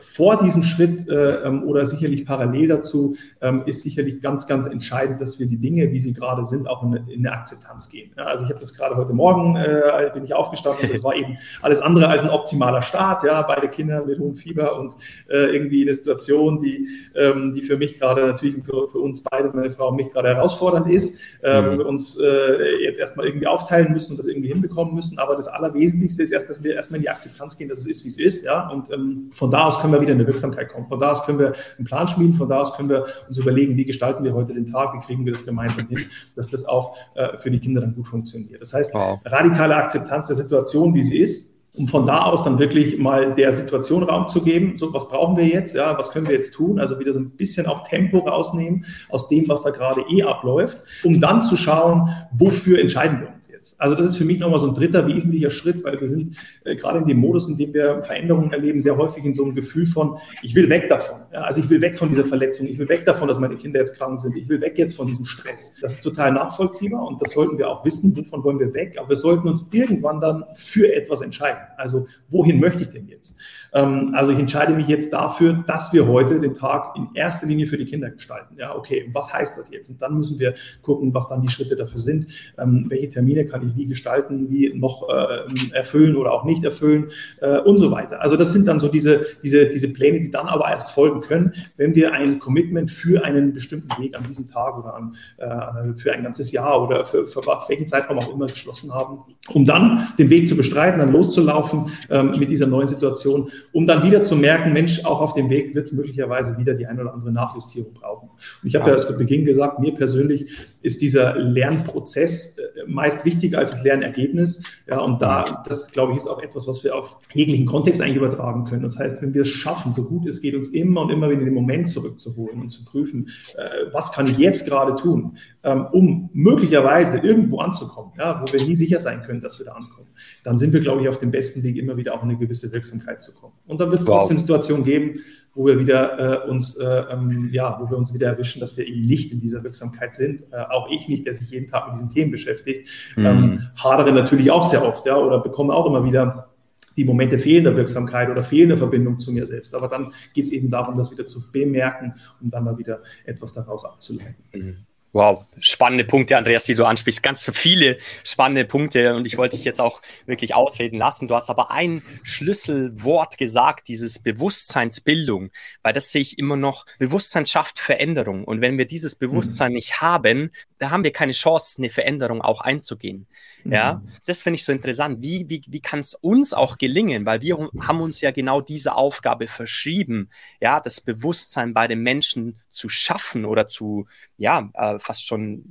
vor 0.00 0.38
diesem 0.42 0.62
Schritt 0.62 1.08
äh, 1.08 1.46
ähm, 1.46 1.64
oder 1.64 1.86
sicherlich 1.86 2.24
parallel 2.24 2.68
dazu 2.68 3.16
ähm, 3.40 3.62
ist 3.66 3.82
sicherlich 3.82 4.20
ganz, 4.20 4.46
ganz 4.46 4.66
entscheidend, 4.66 5.20
dass 5.20 5.38
wir 5.38 5.46
die 5.46 5.58
Dinge, 5.58 5.92
wie 5.92 6.00
sie 6.00 6.12
gerade 6.12 6.44
sind, 6.44 6.68
auch 6.68 6.82
in 6.82 6.96
eine, 6.96 7.12
in 7.12 7.26
eine 7.26 7.36
Akzeptanz 7.36 7.88
gehen. 7.88 8.12
Ja, 8.16 8.24
also 8.24 8.44
ich 8.44 8.50
habe 8.50 8.60
das 8.60 8.74
gerade 8.74 8.96
heute 8.96 9.12
Morgen, 9.12 9.56
äh, 9.56 10.10
bin 10.12 10.24
ich 10.24 10.34
aufgestanden 10.34 10.84
und 10.84 10.94
das 10.94 11.04
war 11.04 11.14
eben 11.14 11.38
alles 11.62 11.80
andere 11.80 12.08
als 12.08 12.22
ein 12.22 12.30
optimaler 12.30 12.82
Start. 12.82 13.24
Ja, 13.24 13.42
beide 13.42 13.68
Kinder 13.68 14.04
mit 14.04 14.18
hohem 14.18 14.36
Fieber 14.36 14.78
und 14.78 14.94
äh, 15.28 15.54
irgendwie 15.54 15.82
eine 15.82 15.94
Situation, 15.94 16.60
die, 16.60 16.88
ähm, 17.14 17.52
die 17.54 17.62
für 17.62 17.76
mich 17.76 17.98
gerade 17.98 18.26
natürlich 18.26 18.64
für, 18.64 18.88
für 18.88 18.98
uns 18.98 19.22
beide, 19.22 19.50
meine 19.54 19.70
Frau 19.70 19.88
und 19.88 19.96
mich 19.96 20.10
gerade 20.10 20.28
herausfordernd 20.28 20.90
ist, 20.90 21.18
äh, 21.42 21.60
mhm. 21.60 21.78
wir 21.78 21.86
uns 21.86 22.18
äh, 22.18 22.82
jetzt 22.82 22.98
erstmal 22.98 23.26
irgendwie 23.26 23.46
aufteilen 23.46 23.92
müssen 23.92 24.12
und 24.12 24.18
das 24.18 24.26
irgendwie 24.26 24.48
hinbekommen 24.48 24.94
müssen. 24.94 25.18
Aber 25.18 25.36
das 25.36 25.48
Allerwesentlichste 25.48 26.22
ist 26.22 26.32
erst, 26.32 26.48
dass 26.50 26.62
wir 26.62 26.74
erstmal 26.74 26.98
in 26.98 27.02
die 27.02 27.10
Akzeptanz 27.10 27.56
gehen, 27.56 27.68
dass 27.68 27.78
es 27.80 27.86
ist, 27.86 28.04
wie 28.04 28.08
es 28.08 28.18
ist. 28.18 28.44
Ja, 28.44 28.68
und 28.68 28.90
ähm, 28.90 29.30
von 29.32 29.50
da 29.50 29.64
aus 29.64 29.80
können 29.80 29.85
wir 29.92 30.00
wieder 30.00 30.12
in 30.12 30.18
eine 30.18 30.26
Wirksamkeit 30.26 30.68
kommen. 30.68 30.86
Von 30.86 31.00
da 31.00 31.12
aus 31.12 31.24
können 31.24 31.38
wir 31.38 31.54
einen 31.76 31.86
Plan 31.86 32.08
schmieden, 32.08 32.34
von 32.34 32.48
da 32.48 32.60
aus 32.60 32.74
können 32.74 32.88
wir 32.88 33.06
uns 33.28 33.38
überlegen, 33.38 33.76
wie 33.76 33.84
gestalten 33.84 34.24
wir 34.24 34.34
heute 34.34 34.54
den 34.54 34.66
Tag, 34.66 34.94
wie 34.94 35.04
kriegen 35.04 35.24
wir 35.24 35.32
das 35.32 35.44
gemeinsam 35.44 35.86
hin, 35.88 36.00
dass 36.34 36.48
das 36.48 36.64
auch 36.64 36.96
äh, 37.14 37.36
für 37.38 37.50
die 37.50 37.60
Kinder 37.60 37.80
dann 37.80 37.94
gut 37.94 38.08
funktioniert. 38.08 38.60
Das 38.60 38.72
heißt, 38.72 38.94
wow. 38.94 39.20
radikale 39.24 39.76
Akzeptanz 39.76 40.28
der 40.28 40.36
Situation, 40.36 40.94
wie 40.94 41.02
sie 41.02 41.18
ist, 41.18 41.56
um 41.76 41.86
von 41.88 42.06
da 42.06 42.22
aus 42.22 42.42
dann 42.42 42.58
wirklich 42.58 42.98
mal 42.98 43.34
der 43.34 43.52
Situation 43.52 44.02
Raum 44.02 44.28
zu 44.28 44.42
geben. 44.42 44.76
So, 44.76 44.92
was 44.94 45.08
brauchen 45.08 45.36
wir 45.36 45.46
jetzt? 45.46 45.74
Ja, 45.74 45.96
was 45.98 46.10
können 46.10 46.26
wir 46.26 46.34
jetzt 46.34 46.54
tun? 46.54 46.80
Also 46.80 46.98
wieder 46.98 47.12
so 47.12 47.18
ein 47.18 47.30
bisschen 47.30 47.66
auch 47.66 47.86
Tempo 47.86 48.18
rausnehmen 48.18 48.86
aus 49.10 49.28
dem, 49.28 49.48
was 49.48 49.62
da 49.62 49.70
gerade 49.70 50.02
eh 50.10 50.22
abläuft, 50.22 50.82
um 51.04 51.20
dann 51.20 51.42
zu 51.42 51.56
schauen, 51.56 52.08
wofür 52.32 52.80
entscheiden 52.80 53.20
wir 53.20 53.28
uns 53.28 53.35
jetzt. 53.66 53.80
Also 53.80 53.94
das 53.94 54.06
ist 54.06 54.16
für 54.16 54.24
mich 54.24 54.38
nochmal 54.38 54.60
so 54.60 54.68
ein 54.68 54.74
dritter 54.74 55.06
wesentlicher 55.06 55.50
Schritt, 55.50 55.82
weil 55.84 56.00
wir 56.00 56.08
sind 56.08 56.36
äh, 56.64 56.76
gerade 56.76 57.00
in 57.00 57.06
dem 57.06 57.18
Modus, 57.18 57.48
in 57.48 57.56
dem 57.56 57.74
wir 57.74 58.02
Veränderungen 58.02 58.52
erleben, 58.52 58.80
sehr 58.80 58.96
häufig 58.96 59.24
in 59.24 59.34
so 59.34 59.44
einem 59.44 59.54
Gefühl 59.54 59.86
von, 59.86 60.18
ich 60.42 60.54
will 60.54 60.68
weg 60.68 60.88
davon. 60.88 61.20
Also 61.42 61.60
ich 61.60 61.70
will 61.70 61.80
weg 61.80 61.98
von 61.98 62.08
dieser 62.08 62.24
Verletzung, 62.24 62.66
ich 62.66 62.78
will 62.78 62.88
weg 62.88 63.04
davon, 63.04 63.28
dass 63.28 63.38
meine 63.38 63.56
Kinder 63.56 63.80
jetzt 63.80 63.96
krank 63.96 64.18
sind, 64.18 64.36
ich 64.36 64.48
will 64.48 64.60
weg 64.60 64.78
jetzt 64.78 64.96
von 64.96 65.06
diesem 65.06 65.24
Stress. 65.24 65.72
Das 65.80 65.94
ist 65.94 66.02
total 66.02 66.32
nachvollziehbar 66.32 67.06
und 67.06 67.20
das 67.20 67.30
sollten 67.30 67.58
wir 67.58 67.68
auch 67.68 67.84
wissen, 67.84 68.16
wovon 68.16 68.42
wollen 68.44 68.58
wir 68.58 68.72
weg. 68.74 68.96
Aber 68.98 69.08
wir 69.10 69.16
sollten 69.16 69.48
uns 69.48 69.68
irgendwann 69.72 70.20
dann 70.20 70.44
für 70.54 70.94
etwas 70.94 71.20
entscheiden. 71.20 71.60
Also 71.76 72.06
wohin 72.28 72.60
möchte 72.60 72.82
ich 72.82 72.90
denn 72.90 73.08
jetzt? 73.08 73.36
Ähm, 73.72 74.12
also 74.14 74.32
ich 74.32 74.38
entscheide 74.38 74.72
mich 74.72 74.88
jetzt 74.88 75.12
dafür, 75.12 75.64
dass 75.66 75.92
wir 75.92 76.06
heute 76.06 76.40
den 76.40 76.54
Tag 76.54 76.96
in 76.96 77.08
erster 77.14 77.46
Linie 77.46 77.66
für 77.66 77.76
die 77.76 77.84
Kinder 77.84 78.10
gestalten. 78.10 78.56
Ja, 78.58 78.74
okay, 78.74 79.08
was 79.12 79.32
heißt 79.32 79.58
das 79.58 79.70
jetzt? 79.70 79.90
Und 79.90 80.00
dann 80.00 80.16
müssen 80.16 80.38
wir 80.38 80.54
gucken, 80.82 81.12
was 81.12 81.28
dann 81.28 81.42
die 81.42 81.48
Schritte 81.48 81.76
dafür 81.76 82.00
sind. 82.00 82.28
Ähm, 82.58 82.86
welche 82.88 83.08
Termine 83.08 83.46
kann 83.46 83.66
ich 83.66 83.76
wie 83.76 83.86
gestalten, 83.86 84.50
wie 84.50 84.72
noch 84.74 85.08
äh, 85.08 85.74
erfüllen 85.74 86.16
oder 86.16 86.32
auch 86.32 86.44
nicht 86.44 86.64
erfüllen 86.64 87.10
äh, 87.40 87.58
und 87.58 87.76
so 87.76 87.90
weiter. 87.90 88.22
Also 88.22 88.36
das 88.36 88.52
sind 88.52 88.66
dann 88.66 88.80
so 88.80 88.88
diese, 88.88 89.26
diese, 89.42 89.66
diese 89.66 89.92
Pläne, 89.92 90.20
die 90.20 90.30
dann 90.30 90.46
aber 90.46 90.68
erst 90.70 90.92
folgen 90.92 91.20
können, 91.26 91.52
wenn 91.76 91.94
wir 91.94 92.12
ein 92.12 92.38
Commitment 92.38 92.90
für 92.90 93.24
einen 93.24 93.52
bestimmten 93.52 93.90
Weg 94.02 94.16
an 94.16 94.24
diesem 94.26 94.48
Tag 94.48 94.78
oder 94.78 94.94
an, 94.94 95.16
äh, 95.38 95.94
für 95.94 96.12
ein 96.12 96.22
ganzes 96.22 96.52
Jahr 96.52 96.82
oder 96.82 97.04
für, 97.04 97.26
für 97.26 97.40
welchen 97.68 97.86
Zeitraum 97.86 98.18
auch 98.18 98.32
immer 98.32 98.46
geschlossen 98.46 98.94
haben, 98.94 99.18
um 99.52 99.66
dann 99.66 100.08
den 100.18 100.30
Weg 100.30 100.48
zu 100.48 100.56
bestreiten, 100.56 100.98
dann 100.98 101.12
loszulaufen 101.12 101.90
ähm, 102.10 102.32
mit 102.38 102.50
dieser 102.50 102.66
neuen 102.66 102.88
Situation 102.88 103.50
um 103.72 103.86
dann 103.86 104.02
wieder 104.02 104.22
zu 104.22 104.36
merken, 104.36 104.72
Mensch, 104.72 105.04
auch 105.04 105.20
auf 105.20 105.34
dem 105.34 105.50
Weg 105.50 105.74
wird 105.74 105.86
es 105.86 105.92
möglicherweise 105.92 106.56
wieder 106.58 106.74
die 106.74 106.86
eine 106.86 107.02
oder 107.02 107.12
andere 107.12 107.30
Nachjustierung 107.32 107.92
brauchen. 107.92 108.15
Und 108.62 108.68
ich 108.68 108.74
habe 108.76 108.90
ja 108.90 108.96
zu 108.96 109.16
Beginn 109.16 109.44
gesagt, 109.44 109.78
mir 109.78 109.94
persönlich 109.94 110.50
ist 110.82 111.02
dieser 111.02 111.36
Lernprozess 111.36 112.58
äh, 112.58 112.62
meist 112.86 113.24
wichtiger 113.24 113.58
als 113.58 113.70
das 113.70 113.82
Lernergebnis. 113.82 114.62
Ja, 114.86 115.00
und 115.00 115.20
da, 115.20 115.64
das 115.68 115.90
glaube 115.90 116.12
ich, 116.12 116.18
ist 116.18 116.28
auch 116.28 116.42
etwas, 116.42 116.66
was 116.66 116.84
wir 116.84 116.94
auf 116.94 117.18
jeglichen 117.32 117.66
Kontext 117.66 118.00
eigentlich 118.00 118.16
übertragen 118.16 118.64
können. 118.64 118.82
Das 118.82 118.98
heißt, 118.98 119.20
wenn 119.22 119.34
wir 119.34 119.42
es 119.42 119.48
schaffen, 119.48 119.92
so 119.92 120.04
gut 120.04 120.26
es 120.26 120.40
geht, 120.40 120.54
uns 120.54 120.68
immer 120.68 121.02
und 121.02 121.10
immer 121.10 121.28
wieder 121.28 121.40
in 121.40 121.46
den 121.46 121.54
Moment 121.54 121.88
zurückzuholen 121.88 122.60
und 122.60 122.70
zu 122.70 122.84
prüfen, 122.84 123.30
äh, 123.56 123.92
was 123.92 124.12
kann 124.12 124.26
ich 124.26 124.38
jetzt 124.38 124.66
gerade 124.66 124.94
tun, 124.94 125.38
ähm, 125.64 125.86
um 125.92 126.30
möglicherweise 126.32 127.18
irgendwo 127.18 127.58
anzukommen, 127.58 128.12
ja, 128.18 128.40
wo 128.40 128.52
wir 128.52 128.64
nie 128.64 128.76
sicher 128.76 129.00
sein 129.00 129.22
können, 129.22 129.40
dass 129.40 129.58
wir 129.58 129.66
da 129.66 129.72
ankommen, 129.72 130.08
dann 130.44 130.58
sind 130.58 130.72
wir, 130.72 130.80
glaube 130.80 131.02
ich, 131.02 131.08
auf 131.08 131.18
dem 131.18 131.30
besten 131.30 131.62
Weg, 131.62 131.76
immer 131.76 131.96
wieder 131.96 132.14
auch 132.14 132.22
in 132.22 132.30
eine 132.30 132.38
gewisse 132.38 132.72
Wirksamkeit 132.72 133.22
zu 133.22 133.34
kommen. 133.34 133.54
Und 133.66 133.80
dann 133.80 133.90
wird 133.90 134.02
es 134.02 134.06
wow. 134.06 134.20
trotzdem 134.20 134.38
Situationen 134.38 134.84
geben, 134.84 135.20
wo 135.56 135.66
wir 135.66 135.78
wieder 135.78 136.44
äh, 136.44 136.48
uns, 136.48 136.76
äh, 136.76 137.04
ähm, 137.10 137.48
ja, 137.50 137.78
wo 137.80 137.90
wir 137.90 137.96
uns 137.96 138.12
wieder 138.14 138.28
erwischen, 138.28 138.60
dass 138.60 138.76
wir 138.76 138.86
eben 138.86 139.06
nicht 139.06 139.32
in 139.32 139.40
dieser 139.40 139.64
Wirksamkeit 139.64 140.14
sind. 140.14 140.42
Äh, 140.52 140.56
auch 140.70 140.88
ich 140.90 141.08
nicht, 141.08 141.26
der 141.26 141.32
sich 141.32 141.50
jeden 141.50 141.66
Tag 141.66 141.86
mit 141.86 141.96
diesen 141.96 142.10
Themen 142.10 142.30
beschäftigt, 142.30 142.88
mhm. 143.16 143.26
ähm, 143.26 143.68
hadere 143.74 144.12
natürlich 144.12 144.50
auch 144.50 144.68
sehr 144.68 144.86
oft, 144.86 145.06
ja, 145.06 145.16
oder 145.16 145.40
bekomme 145.40 145.74
auch 145.74 145.86
immer 145.86 146.04
wieder 146.04 146.50
die 146.96 147.04
Momente 147.04 147.38
fehlender 147.38 147.76
Wirksamkeit 147.76 148.30
oder 148.30 148.42
fehlender 148.42 148.76
Verbindung 148.76 149.18
zu 149.18 149.32
mir 149.32 149.46
selbst. 149.46 149.74
Aber 149.74 149.88
dann 149.88 150.12
geht 150.34 150.44
es 150.44 150.52
eben 150.52 150.70
darum, 150.70 150.96
das 150.96 151.10
wieder 151.10 151.26
zu 151.26 151.50
bemerken, 151.50 152.14
um 152.40 152.50
dann 152.50 152.64
mal 152.64 152.78
wieder 152.78 153.02
etwas 153.24 153.54
daraus 153.54 153.84
abzuleiten. 153.84 154.44
Mhm. 154.54 154.76
Wow, 155.16 155.46
spannende 155.60 156.04
Punkte, 156.04 156.36
Andreas, 156.36 156.64
die 156.64 156.74
du 156.74 156.84
ansprichst. 156.84 157.22
Ganz 157.22 157.50
viele 157.54 157.96
spannende 158.22 158.66
Punkte 158.66 159.14
und 159.14 159.26
ich 159.26 159.38
wollte 159.38 159.56
dich 159.56 159.64
jetzt 159.64 159.80
auch 159.80 160.02
wirklich 160.26 160.54
ausreden 160.54 160.98
lassen. 160.98 161.26
Du 161.26 161.34
hast 161.34 161.48
aber 161.48 161.70
ein 161.70 162.02
Schlüsselwort 162.22 163.38
gesagt, 163.38 163.88
dieses 163.88 164.18
Bewusstseinsbildung, 164.18 165.52
weil 165.82 165.94
das 165.94 166.12
sehe 166.12 166.20
ich 166.20 166.38
immer 166.38 166.56
noch. 166.56 166.84
Bewusstsein 166.98 167.46
schafft 167.46 167.78
Veränderung 167.78 168.44
und 168.44 168.60
wenn 168.60 168.76
wir 168.76 168.84
dieses 168.84 169.14
Bewusstsein 169.14 169.70
mhm. 169.70 169.76
nicht 169.76 170.02
haben, 170.02 170.52
da 170.76 170.90
haben 170.90 171.02
wir 171.02 171.14
keine 171.14 171.32
Chance, 171.32 171.78
eine 171.78 171.88
Veränderung 171.88 172.42
auch 172.42 172.60
einzugehen. 172.60 173.26
Ja, 173.70 173.94
mhm. 173.94 174.08
das 174.26 174.42
finde 174.42 174.56
ich 174.56 174.64
so 174.64 174.72
interessant. 174.72 175.22
Wie, 175.22 175.48
wie, 175.48 175.62
wie 175.68 175.80
kann 175.80 176.00
es 176.00 176.14
uns 176.14 176.52
auch 176.52 176.78
gelingen? 176.78 177.26
Weil 177.26 177.40
wir 177.42 177.68
haben 177.80 178.00
uns 178.00 178.20
ja 178.20 178.30
genau 178.30 178.60
diese 178.60 178.94
Aufgabe 178.94 179.48
verschrieben, 179.48 180.28
ja, 180.60 180.80
das 180.80 181.00
Bewusstsein 181.00 181.74
bei 181.74 181.88
den 181.88 182.00
Menschen 182.00 182.58
zu 182.72 182.88
schaffen 182.88 183.44
oder 183.44 183.68
zu, 183.68 184.06
ja, 184.36 184.70
äh, 184.74 184.98
fast 184.98 185.26
schon 185.26 185.64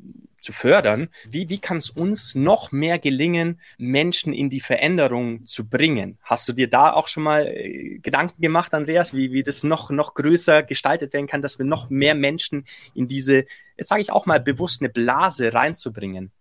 zu 0.45 0.53
fördern. 0.53 1.09
Wie, 1.27 1.49
wie 1.49 1.57
kann 1.57 1.77
es 1.77 1.89
uns 1.89 2.35
noch 2.35 2.71
mehr 2.71 2.99
gelingen, 2.99 3.59
Menschen 3.77 4.31
in 4.31 4.49
die 4.49 4.61
Veränderung 4.61 5.45
zu 5.47 5.67
bringen? 5.67 6.19
Hast 6.21 6.47
du 6.47 6.53
dir 6.53 6.69
da 6.69 6.93
auch 6.93 7.07
schon 7.07 7.23
mal 7.23 7.47
äh, 7.47 7.97
Gedanken 7.99 8.41
gemacht, 8.41 8.73
Andreas, 8.73 9.13
wie, 9.13 9.31
wie 9.31 9.43
das 9.43 9.63
noch, 9.63 9.89
noch 9.89 10.13
größer 10.13 10.61
gestaltet 10.63 11.13
werden 11.13 11.27
kann, 11.27 11.41
dass 11.41 11.57
wir 11.57 11.65
noch 11.65 11.89
mehr 11.89 12.13
Menschen 12.13 12.65
in 12.93 13.07
diese, 13.07 13.45
jetzt 13.75 13.89
sage 13.89 14.01
ich 14.01 14.11
auch 14.11 14.27
mal 14.27 14.39
bewusst, 14.39 14.81
eine 14.81 14.89
Blase 14.89 15.53
reinzubringen? 15.53 16.31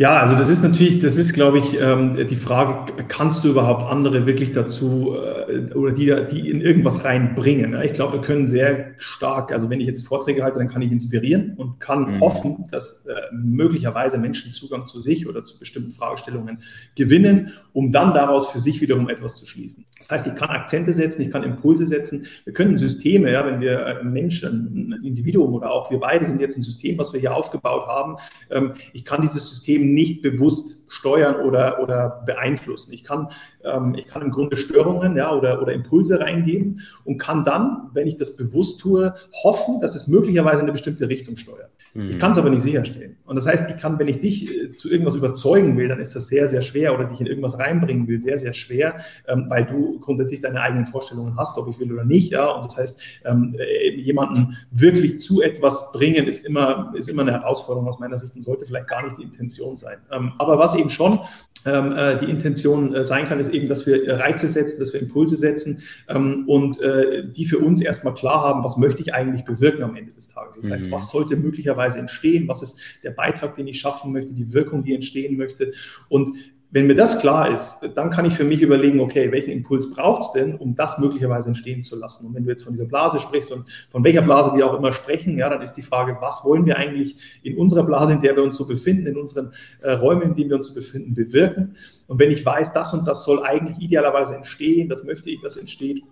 Ja, 0.00 0.18
also 0.18 0.36
das 0.36 0.48
ist 0.48 0.62
natürlich, 0.62 1.00
das 1.00 1.16
ist, 1.16 1.32
glaube 1.32 1.58
ich, 1.58 1.76
ähm, 1.76 2.16
die 2.28 2.36
Frage, 2.36 2.92
kannst 3.08 3.42
du 3.42 3.48
überhaupt 3.48 3.82
andere 3.82 4.26
wirklich 4.26 4.52
dazu 4.52 5.16
äh, 5.48 5.74
oder 5.74 5.90
die, 5.90 6.14
die 6.30 6.50
in 6.50 6.60
irgendwas 6.60 7.04
reinbringen? 7.04 7.76
Ich 7.82 7.94
glaube, 7.94 8.12
wir 8.12 8.20
können 8.20 8.46
sehr 8.46 8.92
stark, 8.98 9.50
also 9.50 9.68
wenn 9.70 9.80
ich 9.80 9.88
jetzt 9.88 10.06
Vorträge 10.06 10.44
halte, 10.44 10.58
dann 10.58 10.68
kann 10.68 10.82
ich 10.82 10.92
inspirieren 10.92 11.54
und 11.56 11.80
kann 11.80 12.14
mhm. 12.14 12.20
hoffen, 12.20 12.66
dass 12.70 13.06
äh, 13.06 13.14
möglicherweise 13.32 14.18
Menschen 14.18 14.52
Zugang 14.52 14.86
zu 14.86 15.00
sich 15.00 15.26
oder 15.26 15.44
zu 15.44 15.58
bestimmten 15.58 15.90
Fragestellungen 15.90 16.62
gewinnen, 16.94 17.50
um 17.72 17.90
dann 17.90 18.14
daraus 18.14 18.50
für 18.50 18.60
sich 18.60 18.80
wiederum 18.80 19.08
etwas 19.08 19.34
zu 19.34 19.46
schließen. 19.46 19.84
Das 19.98 20.12
heißt, 20.12 20.28
ich 20.28 20.36
kann 20.36 20.50
Akzente 20.50 20.92
setzen, 20.92 21.22
ich 21.22 21.30
kann 21.32 21.42
Impulse 21.42 21.86
setzen. 21.86 22.24
Wir 22.44 22.52
können 22.52 22.78
Systeme, 22.78 23.32
ja, 23.32 23.44
wenn 23.44 23.60
wir 23.60 23.84
äh, 23.84 24.04
Menschen, 24.04 24.92
ein 24.92 25.04
Individuum 25.04 25.54
oder 25.54 25.72
auch 25.72 25.90
wir 25.90 25.98
beide 25.98 26.24
sind 26.24 26.40
jetzt 26.40 26.56
ein 26.56 26.62
System, 26.62 26.96
was 26.98 27.12
wir 27.12 27.18
hier 27.18 27.34
aufgebaut 27.34 27.88
haben. 27.88 28.14
Ähm, 28.52 28.74
ich 28.92 29.04
kann 29.04 29.22
dieses 29.22 29.50
System 29.50 29.87
nicht 29.94 30.22
bewusst 30.22 30.77
steuern 30.88 31.36
oder, 31.36 31.82
oder 31.82 32.22
beeinflussen. 32.26 32.92
Ich 32.92 33.04
kann, 33.04 33.30
ähm, 33.64 33.94
ich 33.96 34.06
kann 34.06 34.22
im 34.22 34.30
Grunde 34.30 34.56
Störungen 34.56 35.16
ja, 35.16 35.34
oder, 35.34 35.62
oder 35.62 35.72
Impulse 35.72 36.20
reingeben 36.20 36.80
und 37.04 37.18
kann 37.18 37.44
dann, 37.44 37.90
wenn 37.92 38.06
ich 38.06 38.16
das 38.16 38.36
bewusst 38.36 38.80
tue, 38.80 39.14
hoffen, 39.44 39.80
dass 39.80 39.94
es 39.94 40.08
möglicherweise 40.08 40.58
in 40.58 40.64
eine 40.64 40.72
bestimmte 40.72 41.08
Richtung 41.08 41.36
steuert. 41.36 41.70
Mhm. 41.94 42.08
Ich 42.08 42.18
kann 42.18 42.32
es 42.32 42.38
aber 42.38 42.50
nicht 42.50 42.62
sicherstellen. 42.62 43.16
Und 43.24 43.36
das 43.36 43.46
heißt, 43.46 43.70
ich 43.70 43.76
kann, 43.76 43.98
wenn 43.98 44.08
ich 44.08 44.20
dich 44.20 44.54
äh, 44.54 44.76
zu 44.76 44.90
irgendwas 44.90 45.14
überzeugen 45.14 45.76
will, 45.76 45.88
dann 45.88 45.98
ist 45.98 46.14
das 46.14 46.28
sehr, 46.28 46.48
sehr 46.48 46.62
schwer 46.62 46.94
oder 46.94 47.04
dich 47.04 47.20
in 47.20 47.26
irgendwas 47.26 47.58
reinbringen 47.58 48.06
will, 48.06 48.20
sehr, 48.20 48.38
sehr 48.38 48.52
schwer, 48.52 49.00
ähm, 49.26 49.46
weil 49.48 49.64
du 49.64 49.98
grundsätzlich 50.00 50.40
deine 50.40 50.60
eigenen 50.60 50.86
Vorstellungen 50.86 51.36
hast, 51.36 51.58
ob 51.58 51.68
ich 51.68 51.78
will 51.78 51.92
oder 51.92 52.04
nicht. 52.04 52.30
Ja? 52.30 52.50
Und 52.50 52.64
das 52.64 52.76
heißt, 52.76 53.00
ähm, 53.24 53.56
äh, 53.58 53.90
jemanden 53.94 54.56
wirklich 54.70 55.20
zu 55.20 55.42
etwas 55.42 55.92
bringen, 55.92 56.26
ist 56.26 56.46
immer, 56.46 56.92
ist 56.94 57.08
immer 57.08 57.22
eine 57.22 57.32
Herausforderung 57.32 57.88
aus 57.88 57.98
meiner 57.98 58.18
Sicht 58.18 58.34
und 58.36 58.42
sollte 58.42 58.66
vielleicht 58.66 58.88
gar 58.88 59.02
nicht 59.02 59.18
die 59.18 59.24
Intention 59.24 59.76
sein. 59.76 59.98
Ähm, 60.12 60.32
aber 60.38 60.58
was 60.58 60.74
eben 60.78 60.90
schon 60.90 61.20
ähm, 61.66 61.92
äh, 61.92 62.18
die 62.18 62.30
Intention 62.30 62.94
äh, 62.94 63.04
sein 63.04 63.26
kann, 63.26 63.40
ist 63.40 63.52
eben, 63.52 63.68
dass 63.68 63.86
wir 63.86 64.18
Reize 64.18 64.48
setzen, 64.48 64.78
dass 64.80 64.92
wir 64.92 65.00
Impulse 65.00 65.36
setzen 65.36 65.82
ähm, 66.08 66.44
und 66.46 66.80
äh, 66.80 67.24
die 67.28 67.44
für 67.44 67.58
uns 67.58 67.80
erstmal 67.80 68.14
klar 68.14 68.42
haben, 68.42 68.64
was 68.64 68.76
möchte 68.76 69.02
ich 69.02 69.14
eigentlich 69.14 69.44
bewirken 69.44 69.82
am 69.82 69.96
Ende 69.96 70.12
des 70.12 70.28
Tages. 70.28 70.62
Das 70.62 70.70
heißt, 70.70 70.86
mhm. 70.86 70.92
was 70.92 71.10
sollte 71.10 71.36
möglicherweise 71.36 71.98
entstehen, 71.98 72.48
was 72.48 72.62
ist 72.62 72.78
der 73.02 73.10
Beitrag, 73.10 73.56
den 73.56 73.66
ich 73.66 73.80
schaffen 73.80 74.12
möchte, 74.12 74.32
die 74.32 74.52
Wirkung, 74.52 74.82
die 74.84 74.94
entstehen 74.94 75.36
möchte. 75.36 75.72
Und 76.08 76.36
wenn 76.70 76.86
mir 76.86 76.94
das 76.94 77.18
klar 77.18 77.54
ist, 77.54 77.80
dann 77.94 78.10
kann 78.10 78.26
ich 78.26 78.34
für 78.34 78.44
mich 78.44 78.60
überlegen, 78.60 79.00
okay, 79.00 79.32
welchen 79.32 79.50
Impuls 79.50 79.90
braucht 79.90 80.22
es 80.22 80.32
denn, 80.32 80.54
um 80.54 80.74
das 80.74 80.98
möglicherweise 80.98 81.48
entstehen 81.48 81.82
zu 81.82 81.96
lassen? 81.96 82.26
Und 82.26 82.34
wenn 82.34 82.44
du 82.44 82.50
jetzt 82.50 82.64
von 82.64 82.74
dieser 82.74 82.84
Blase 82.84 83.20
sprichst 83.20 83.50
und 83.52 83.64
von 83.88 84.04
welcher 84.04 84.20
Blase 84.20 84.52
wir 84.54 84.66
auch 84.66 84.76
immer 84.76 84.92
sprechen, 84.92 85.38
ja, 85.38 85.48
dann 85.48 85.62
ist 85.62 85.74
die 85.74 85.82
Frage, 85.82 86.18
was 86.20 86.44
wollen 86.44 86.66
wir 86.66 86.76
eigentlich 86.76 87.16
in 87.42 87.56
unserer 87.56 87.84
Blase, 87.84 88.12
in 88.12 88.20
der 88.20 88.36
wir 88.36 88.42
uns 88.42 88.56
so 88.56 88.66
befinden, 88.66 89.06
in 89.06 89.16
unseren 89.16 89.52
äh, 89.80 89.92
Räumen, 89.92 90.22
in 90.22 90.34
denen 90.36 90.50
wir 90.50 90.56
uns 90.56 90.66
so 90.68 90.74
befinden, 90.74 91.14
bewirken? 91.14 91.76
Und 92.06 92.18
wenn 92.18 92.30
ich 92.30 92.44
weiß, 92.44 92.74
das 92.74 92.92
und 92.92 93.08
das 93.08 93.24
soll 93.24 93.42
eigentlich 93.42 93.78
idealerweise 93.78 94.34
entstehen, 94.34 94.90
das 94.90 95.04
möchte 95.04 95.30
ich, 95.30 95.40
dass 95.40 95.56
entsteht, 95.56 96.02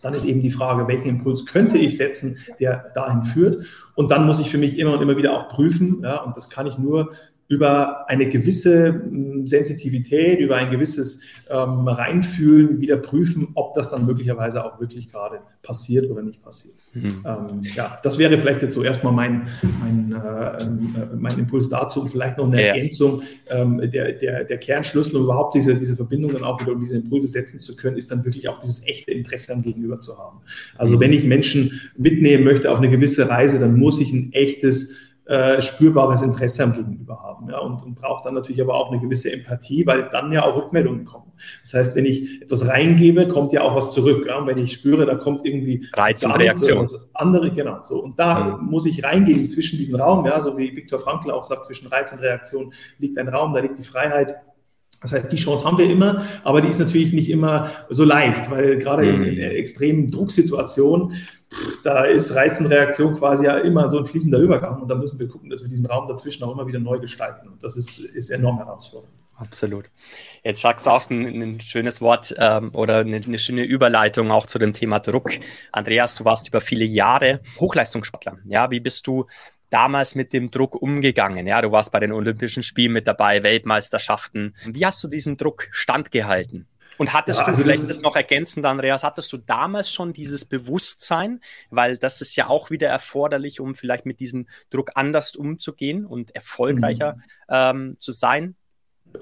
dann 0.00 0.14
ist 0.14 0.24
eben 0.24 0.42
die 0.42 0.52
Frage, 0.52 0.86
welchen 0.86 1.08
Impuls 1.08 1.44
könnte 1.44 1.76
ich 1.76 1.96
setzen, 1.96 2.38
der 2.60 2.92
dahin 2.94 3.24
führt. 3.24 3.66
Und 3.96 4.12
dann 4.12 4.26
muss 4.26 4.38
ich 4.38 4.48
für 4.48 4.58
mich 4.58 4.78
immer 4.78 4.94
und 4.94 5.02
immer 5.02 5.16
wieder 5.16 5.32
auch 5.32 5.48
prüfen, 5.48 6.02
ja, 6.04 6.22
und 6.22 6.36
das 6.36 6.48
kann 6.48 6.68
ich 6.68 6.78
nur 6.78 7.10
über 7.48 8.08
eine 8.10 8.28
gewisse 8.28 8.88
hm, 8.88 9.46
Sensitivität, 9.46 10.38
über 10.38 10.56
ein 10.56 10.70
gewisses 10.70 11.22
ähm, 11.48 11.88
Reinfühlen 11.88 12.80
wieder 12.80 12.98
prüfen, 12.98 13.48
ob 13.54 13.74
das 13.74 13.90
dann 13.90 14.04
möglicherweise 14.04 14.62
auch 14.64 14.78
wirklich 14.80 15.10
gerade 15.10 15.40
passiert 15.62 16.10
oder 16.10 16.22
nicht 16.22 16.42
passiert. 16.42 16.74
Mhm. 16.92 17.24
Ähm, 17.24 17.62
ja, 17.74 17.98
das 18.02 18.18
wäre 18.18 18.36
vielleicht 18.36 18.60
jetzt 18.60 18.74
so 18.74 18.82
erstmal 18.82 19.14
mein, 19.14 19.48
mein, 19.80 20.12
äh, 20.12 20.62
äh, 20.62 21.16
mein 21.16 21.38
Impuls 21.38 21.70
dazu 21.70 22.02
und 22.02 22.10
vielleicht 22.10 22.36
noch 22.36 22.46
eine 22.46 22.60
ja. 22.60 22.74
Ergänzung. 22.74 23.22
Ähm, 23.48 23.80
der, 23.90 24.12
der, 24.12 24.44
der 24.44 24.58
Kernschlüssel, 24.58 25.16
um 25.16 25.24
überhaupt 25.24 25.54
diese, 25.54 25.74
diese 25.74 25.96
Verbindungen 25.96 26.44
auch 26.44 26.60
wieder 26.60 26.72
um 26.72 26.80
diese 26.80 26.96
Impulse 26.96 27.28
setzen 27.28 27.58
zu 27.58 27.76
können, 27.76 27.96
ist 27.96 28.10
dann 28.10 28.24
wirklich 28.26 28.46
auch 28.48 28.60
dieses 28.60 28.86
echte 28.86 29.12
Interesse 29.12 29.54
am 29.54 29.62
Gegenüber 29.62 29.98
zu 29.98 30.18
haben. 30.18 30.40
Also 30.76 30.96
mhm. 30.96 31.00
wenn 31.00 31.12
ich 31.14 31.24
Menschen 31.24 31.80
mitnehmen 31.96 32.44
möchte 32.44 32.70
auf 32.70 32.78
eine 32.78 32.90
gewisse 32.90 33.28
Reise, 33.28 33.58
dann 33.58 33.78
muss 33.78 34.00
ich 34.00 34.12
ein 34.12 34.32
echtes 34.34 34.92
äh, 35.28 35.60
spürbares 35.60 36.22
Interesse 36.22 36.64
am 36.64 36.72
Gegenüber 36.72 37.22
haben. 37.22 37.50
Ja, 37.50 37.58
und, 37.58 37.82
und 37.82 37.94
braucht 37.96 38.24
dann 38.24 38.32
natürlich 38.32 38.62
aber 38.62 38.74
auch 38.74 38.90
eine 38.90 38.98
gewisse 38.98 39.30
Empathie, 39.30 39.86
weil 39.86 40.08
dann 40.10 40.32
ja 40.32 40.42
auch 40.44 40.56
Rückmeldungen 40.56 41.04
kommen. 41.04 41.32
Das 41.62 41.74
heißt, 41.74 41.96
wenn 41.96 42.06
ich 42.06 42.40
etwas 42.40 42.66
reingebe, 42.66 43.28
kommt 43.28 43.52
ja 43.52 43.60
auch 43.60 43.76
was 43.76 43.92
zurück. 43.92 44.24
Ja, 44.26 44.38
und 44.38 44.46
wenn 44.46 44.56
ich 44.56 44.72
spüre, 44.72 45.04
da 45.04 45.16
kommt 45.16 45.46
irgendwie 45.46 45.86
Reiz 45.94 46.24
und 46.24 46.32
Reaktion. 46.32 46.88
Andere, 47.12 47.50
genau. 47.50 47.82
So. 47.82 48.02
Und 48.02 48.18
da 48.18 48.56
mhm. 48.56 48.70
muss 48.70 48.86
ich 48.86 49.04
reingehen 49.04 49.50
zwischen 49.50 49.78
diesen 49.78 50.00
Raum, 50.00 50.24
ja, 50.24 50.40
so 50.40 50.56
wie 50.56 50.74
Viktor 50.74 50.98
Frankl 50.98 51.30
auch 51.30 51.44
sagt, 51.44 51.66
zwischen 51.66 51.88
Reiz 51.88 52.10
und 52.10 52.20
Reaktion 52.20 52.72
liegt 52.98 53.18
ein 53.18 53.28
Raum, 53.28 53.52
da 53.52 53.60
liegt 53.60 53.76
die 53.76 53.84
Freiheit. 53.84 54.34
Das 55.00 55.12
heißt, 55.12 55.30
die 55.30 55.36
Chance 55.36 55.64
haben 55.64 55.78
wir 55.78 55.88
immer, 55.88 56.24
aber 56.42 56.60
die 56.60 56.68
ist 56.68 56.80
natürlich 56.80 57.12
nicht 57.12 57.30
immer 57.30 57.70
so 57.88 58.04
leicht, 58.04 58.50
weil 58.50 58.78
gerade 58.78 59.04
mhm. 59.04 59.22
in, 59.22 59.34
in 59.34 59.50
extremen 59.50 60.10
Drucksituationen 60.10 61.14
da 61.82 62.04
ist 62.04 62.34
Reiz 62.34 62.60
und 62.60 62.66
Reaktion 62.66 63.16
quasi 63.16 63.46
ja 63.46 63.56
immer 63.58 63.88
so 63.88 63.98
ein 63.98 64.06
fließender 64.06 64.38
Übergang 64.38 64.82
und 64.82 64.88
da 64.88 64.94
müssen 64.94 65.18
wir 65.18 65.28
gucken, 65.28 65.48
dass 65.50 65.62
wir 65.62 65.68
diesen 65.68 65.86
Raum 65.86 66.06
dazwischen 66.08 66.44
auch 66.44 66.52
immer 66.52 66.66
wieder 66.66 66.78
neu 66.78 66.98
gestalten 66.98 67.48
und 67.48 67.62
das 67.62 67.76
ist, 67.76 67.98
ist 67.98 68.30
enorm 68.30 68.58
herausfordernd. 68.58 69.14
Absolut. 69.36 69.84
Jetzt 70.42 70.60
sagst 70.60 70.86
du 70.86 70.90
auch 70.90 71.08
ein, 71.10 71.42
ein 71.42 71.60
schönes 71.60 72.00
Wort 72.00 72.34
ähm, 72.38 72.70
oder 72.74 72.98
eine, 72.98 73.16
eine, 73.16 73.38
schöne 73.38 73.62
Überleitung 73.62 74.32
auch 74.32 74.46
zu 74.46 74.58
dem 74.58 74.72
Thema 74.72 74.98
Druck. 74.98 75.30
Andreas, 75.70 76.16
du 76.16 76.24
warst 76.24 76.48
über 76.48 76.60
viele 76.60 76.84
Jahre 76.84 77.40
Hochleistungssportler. 77.60 78.38
Ja, 78.46 78.72
wie 78.72 78.80
bist 78.80 79.06
du 79.06 79.26
damals 79.70 80.14
mit 80.14 80.32
dem 80.32 80.50
Druck 80.50 80.80
umgegangen? 80.80 81.46
Ja, 81.46 81.60
du 81.62 81.72
warst 81.72 81.92
bei 81.92 82.00
den 82.00 82.12
Olympischen 82.12 82.62
Spielen 82.62 82.92
mit 82.92 83.06
dabei, 83.06 83.42
Weltmeisterschaften. 83.42 84.54
Wie 84.66 84.84
hast 84.84 85.02
du 85.02 85.08
diesem 85.08 85.36
Druck 85.36 85.68
standgehalten? 85.70 86.66
Und 86.98 87.12
hattest 87.12 87.40
ja, 87.40 87.46
also 87.46 87.58
du 87.58 87.62
vielleicht 87.62 87.82
das, 87.82 87.88
das 87.88 88.00
noch 88.02 88.16
ergänzend, 88.16 88.66
Andreas, 88.66 89.04
hattest 89.04 89.32
du 89.32 89.38
damals 89.38 89.90
schon 89.90 90.12
dieses 90.12 90.44
Bewusstsein, 90.44 91.40
weil 91.70 91.96
das 91.96 92.20
ist 92.20 92.34
ja 92.36 92.48
auch 92.48 92.70
wieder 92.70 92.88
erforderlich, 92.88 93.60
um 93.60 93.74
vielleicht 93.76 94.04
mit 94.04 94.18
diesem 94.20 94.46
Druck 94.70 94.90
anders 94.94 95.36
umzugehen 95.36 96.04
und 96.04 96.34
erfolgreicher 96.34 97.14
mhm. 97.14 97.20
ähm, 97.48 97.96
zu 98.00 98.12
sein? 98.12 98.56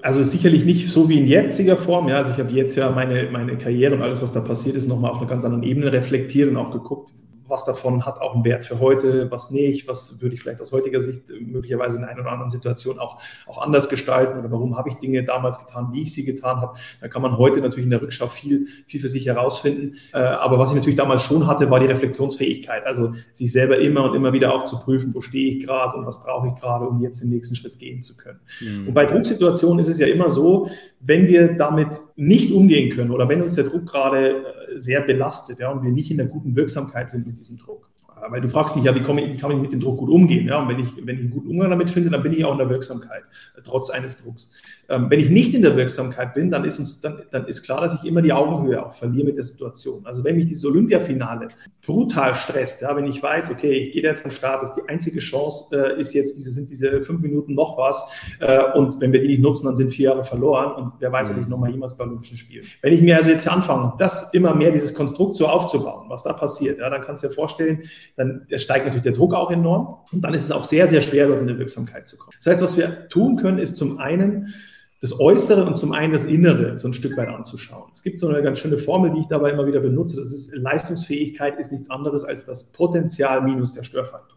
Also 0.01 0.23
sicherlich 0.23 0.65
nicht 0.65 0.89
so 0.89 1.07
wie 1.07 1.19
in 1.19 1.27
jetziger 1.27 1.77
Form. 1.77 2.09
Ja, 2.09 2.17
also 2.17 2.31
ich 2.31 2.39
habe 2.39 2.51
jetzt 2.51 2.75
ja 2.75 2.89
meine, 2.89 3.29
meine 3.31 3.57
Karriere 3.57 3.95
und 3.95 4.01
alles, 4.01 4.21
was 4.21 4.33
da 4.33 4.41
passiert 4.41 4.75
ist, 4.75 4.87
nochmal 4.87 5.11
auf 5.11 5.17
einer 5.19 5.27
ganz 5.27 5.45
anderen 5.45 5.63
Ebene 5.63 5.93
reflektiert 5.93 6.49
und 6.49 6.57
auch 6.57 6.71
geguckt, 6.71 7.13
was 7.47 7.65
davon 7.65 8.05
hat 8.05 8.19
auch 8.21 8.35
einen 8.35 8.43
Wert 8.45 8.65
für 8.65 8.79
heute, 8.79 9.29
was 9.31 9.51
nicht, 9.51 9.87
was 9.87 10.21
würde 10.21 10.35
ich 10.35 10.41
vielleicht 10.41 10.61
aus 10.61 10.71
heutiger 10.71 11.01
Sicht 11.01 11.29
möglicherweise 11.39 11.97
in 11.97 12.03
einer 12.03 12.21
oder 12.21 12.31
anderen 12.31 12.49
Situation 12.49 12.99
auch, 12.99 13.19
auch 13.45 13.59
anders 13.59 13.89
gestalten 13.89 14.39
oder 14.39 14.51
warum 14.51 14.77
habe 14.77 14.89
ich 14.89 14.95
Dinge 14.95 15.23
damals 15.23 15.59
getan, 15.59 15.89
wie 15.93 16.03
ich 16.03 16.13
sie 16.13 16.25
getan 16.25 16.61
habe. 16.61 16.77
Da 17.01 17.07
kann 17.07 17.21
man 17.21 17.37
heute 17.37 17.61
natürlich 17.61 17.85
in 17.85 17.91
der 17.91 18.01
Rückschau 18.01 18.27
viel, 18.27 18.67
viel 18.87 18.99
für 18.99 19.09
sich 19.09 19.25
herausfinden. 19.25 19.95
Äh, 20.13 20.19
aber 20.19 20.59
was 20.59 20.69
ich 20.69 20.75
natürlich 20.75 20.97
damals 20.97 21.23
schon 21.23 21.47
hatte, 21.47 21.69
war 21.69 21.79
die 21.79 21.87
Reflexionsfähigkeit. 21.87 22.85
Also 22.85 23.13
sich 23.33 23.51
selber 23.51 23.77
immer 23.79 24.09
und 24.09 24.15
immer 24.15 24.33
wieder 24.33 24.53
auch 24.53 24.65
zu 24.65 24.79
prüfen, 24.79 25.13
wo 25.13 25.21
stehe 25.21 25.53
ich 25.53 25.65
gerade 25.65 25.97
und 25.97 26.05
was 26.05 26.21
brauche 26.21 26.49
ich 26.49 26.55
gerade, 26.55 26.85
um 26.85 27.01
jetzt 27.01 27.21
den 27.21 27.29
nächsten 27.29 27.55
Schritt 27.55 27.79
gehen 27.79 28.01
zu 28.01 28.17
können. 28.17 28.39
Mhm. 28.61 28.87
Und 28.89 28.93
bei 28.93 29.05
Drucksituationen 29.05 29.79
ist 29.79 29.87
es 29.87 29.99
ja 29.99 30.07
immer 30.07 30.29
so, 30.29 30.69
wenn 30.99 31.27
wir 31.27 31.53
damit 31.53 31.99
nicht 32.15 32.51
umgehen 32.51 32.89
können 32.95 33.11
oder 33.11 33.29
wenn 33.29 33.41
uns 33.41 33.55
der 33.55 33.65
Druck 33.65 33.85
gerade 33.85 34.29
äh, 34.29 34.79
sehr 34.79 35.01
belastet 35.01 35.59
ja, 35.59 35.69
und 35.71 35.83
wir 35.83 35.91
nicht 35.91 36.11
in 36.11 36.17
der 36.17 36.25
guten 36.25 36.55
Wirksamkeit 36.55 37.11
sind 37.11 37.27
diesem 37.37 37.57
Druck. 37.57 37.89
Weil 38.29 38.41
du 38.41 38.49
fragst 38.49 38.75
mich 38.75 38.85
ja, 38.85 38.95
wie, 38.95 39.01
komme 39.01 39.21
ich, 39.21 39.39
kann 39.39 39.51
ich 39.51 39.57
mit 39.57 39.71
dem 39.71 39.79
Druck 39.79 39.99
gut 39.99 40.09
umgehen? 40.09 40.47
Ja? 40.47 40.59
Und 40.59 40.69
wenn 40.69 40.79
ich, 40.79 40.95
wenn 40.97 41.15
ich 41.15 41.21
einen 41.21 41.31
guten 41.31 41.49
Umgang 41.49 41.69
damit 41.69 41.89
finde, 41.89 42.09
dann 42.09 42.23
bin 42.23 42.33
ich 42.33 42.43
auch 42.45 42.51
in 42.53 42.57
der 42.57 42.69
Wirksamkeit, 42.69 43.23
äh, 43.55 43.61
trotz 43.63 43.89
eines 43.89 44.23
Drucks. 44.23 44.51
Ähm, 44.89 45.07
wenn 45.09 45.19
ich 45.19 45.29
nicht 45.29 45.53
in 45.53 45.61
der 45.61 45.75
Wirksamkeit 45.75 46.33
bin, 46.33 46.49
dann 46.49 46.63
ist, 46.63 46.79
uns, 46.79 47.01
dann, 47.01 47.21
dann 47.31 47.45
ist 47.45 47.63
klar, 47.63 47.81
dass 47.81 47.93
ich 47.93 48.07
immer 48.07 48.21
die 48.21 48.31
Augenhöhe 48.31 48.85
auch 48.85 48.93
verliere 48.93 49.25
mit 49.25 49.37
der 49.37 49.43
Situation. 49.43 50.05
Also 50.05 50.23
wenn 50.23 50.35
mich 50.35 50.45
dieses 50.45 50.65
Olympiafinale 50.65 51.49
brutal 51.85 52.35
stresst, 52.35 52.81
ja, 52.81 52.95
wenn 52.95 53.05
ich 53.05 53.21
weiß, 53.21 53.51
okay, 53.51 53.71
ich 53.71 53.93
gehe 53.93 54.03
jetzt 54.03 54.23
den 54.23 54.31
Start, 54.31 54.63
ist 54.63 54.73
die 54.73 54.87
einzige 54.87 55.19
Chance, 55.19 55.65
äh, 55.71 55.99
ist 55.99 56.13
jetzt 56.13 56.37
diese, 56.37 56.51
sind 56.51 56.69
diese 56.69 57.01
fünf 57.01 57.21
Minuten 57.21 57.53
noch 57.53 57.77
was 57.77 58.05
äh, 58.39 58.77
und 58.77 59.01
wenn 59.01 59.11
wir 59.11 59.21
die 59.21 59.27
nicht 59.27 59.41
nutzen, 59.41 59.65
dann 59.65 59.75
sind 59.75 59.91
vier 59.91 60.09
Jahre 60.09 60.23
verloren 60.23 60.81
und 60.81 60.93
wer 60.99 61.11
weiß, 61.11 61.31
ob 61.31 61.37
ich 61.37 61.43
mhm. 61.43 61.49
nochmal 61.49 61.71
jemals 61.71 61.97
bei 61.97 62.05
Olympischen 62.05 62.37
Spielen. 62.37 62.65
Wenn 62.81 62.93
ich 62.93 63.01
mir 63.01 63.17
also 63.17 63.29
jetzt 63.29 63.47
anfange, 63.47 63.93
das 63.97 64.33
immer 64.33 64.55
mehr, 64.55 64.71
dieses 64.71 64.93
Konstrukt 64.93 65.35
so 65.35 65.47
aufzubauen, 65.47 66.09
was 66.09 66.23
da 66.23 66.33
passiert, 66.33 66.79
ja, 66.79 66.89
dann 66.89 67.01
kannst 67.01 67.23
du 67.23 67.27
dir 67.27 67.33
vorstellen, 67.33 67.83
dann 68.15 68.45
steigt 68.55 68.85
natürlich 68.85 69.03
der 69.03 69.13
Druck 69.13 69.33
auch 69.33 69.51
enorm 69.51 69.97
und 70.11 70.21
dann 70.21 70.33
ist 70.33 70.43
es 70.43 70.51
auch 70.51 70.63
sehr, 70.63 70.87
sehr 70.87 71.01
schwer, 71.01 71.27
dort 71.27 71.41
in 71.41 71.47
die 71.47 71.57
Wirksamkeit 71.57 72.07
zu 72.07 72.17
kommen. 72.17 72.35
Das 72.37 72.47
heißt, 72.47 72.61
was 72.61 72.77
wir 72.77 73.09
tun 73.09 73.35
können, 73.35 73.57
ist 73.57 73.75
zum 73.75 73.99
einen, 73.99 74.53
das 74.99 75.19
Äußere 75.19 75.65
und 75.65 75.77
zum 75.77 75.91
einen 75.91 76.13
das 76.13 76.25
Innere 76.25 76.77
so 76.77 76.87
ein 76.87 76.93
Stück 76.93 77.15
weit 77.17 77.29
anzuschauen. 77.29 77.89
Es 77.93 78.01
gibt 78.01 78.19
so 78.19 78.27
eine 78.27 78.41
ganz 78.41 78.59
schöne 78.59 78.77
Formel, 78.77 79.11
die 79.11 79.19
ich 79.19 79.27
dabei 79.27 79.51
immer 79.51 79.67
wieder 79.67 79.79
benutze. 79.79 80.17
Das 80.17 80.31
ist 80.31 80.55
Leistungsfähigkeit 80.55 81.59
ist 81.59 81.71
nichts 81.71 81.89
anderes 81.89 82.23
als 82.23 82.45
das 82.45 82.71
Potenzial 82.71 83.41
minus 83.41 83.73
der 83.73 83.83
Störfaktoren. 83.83 84.36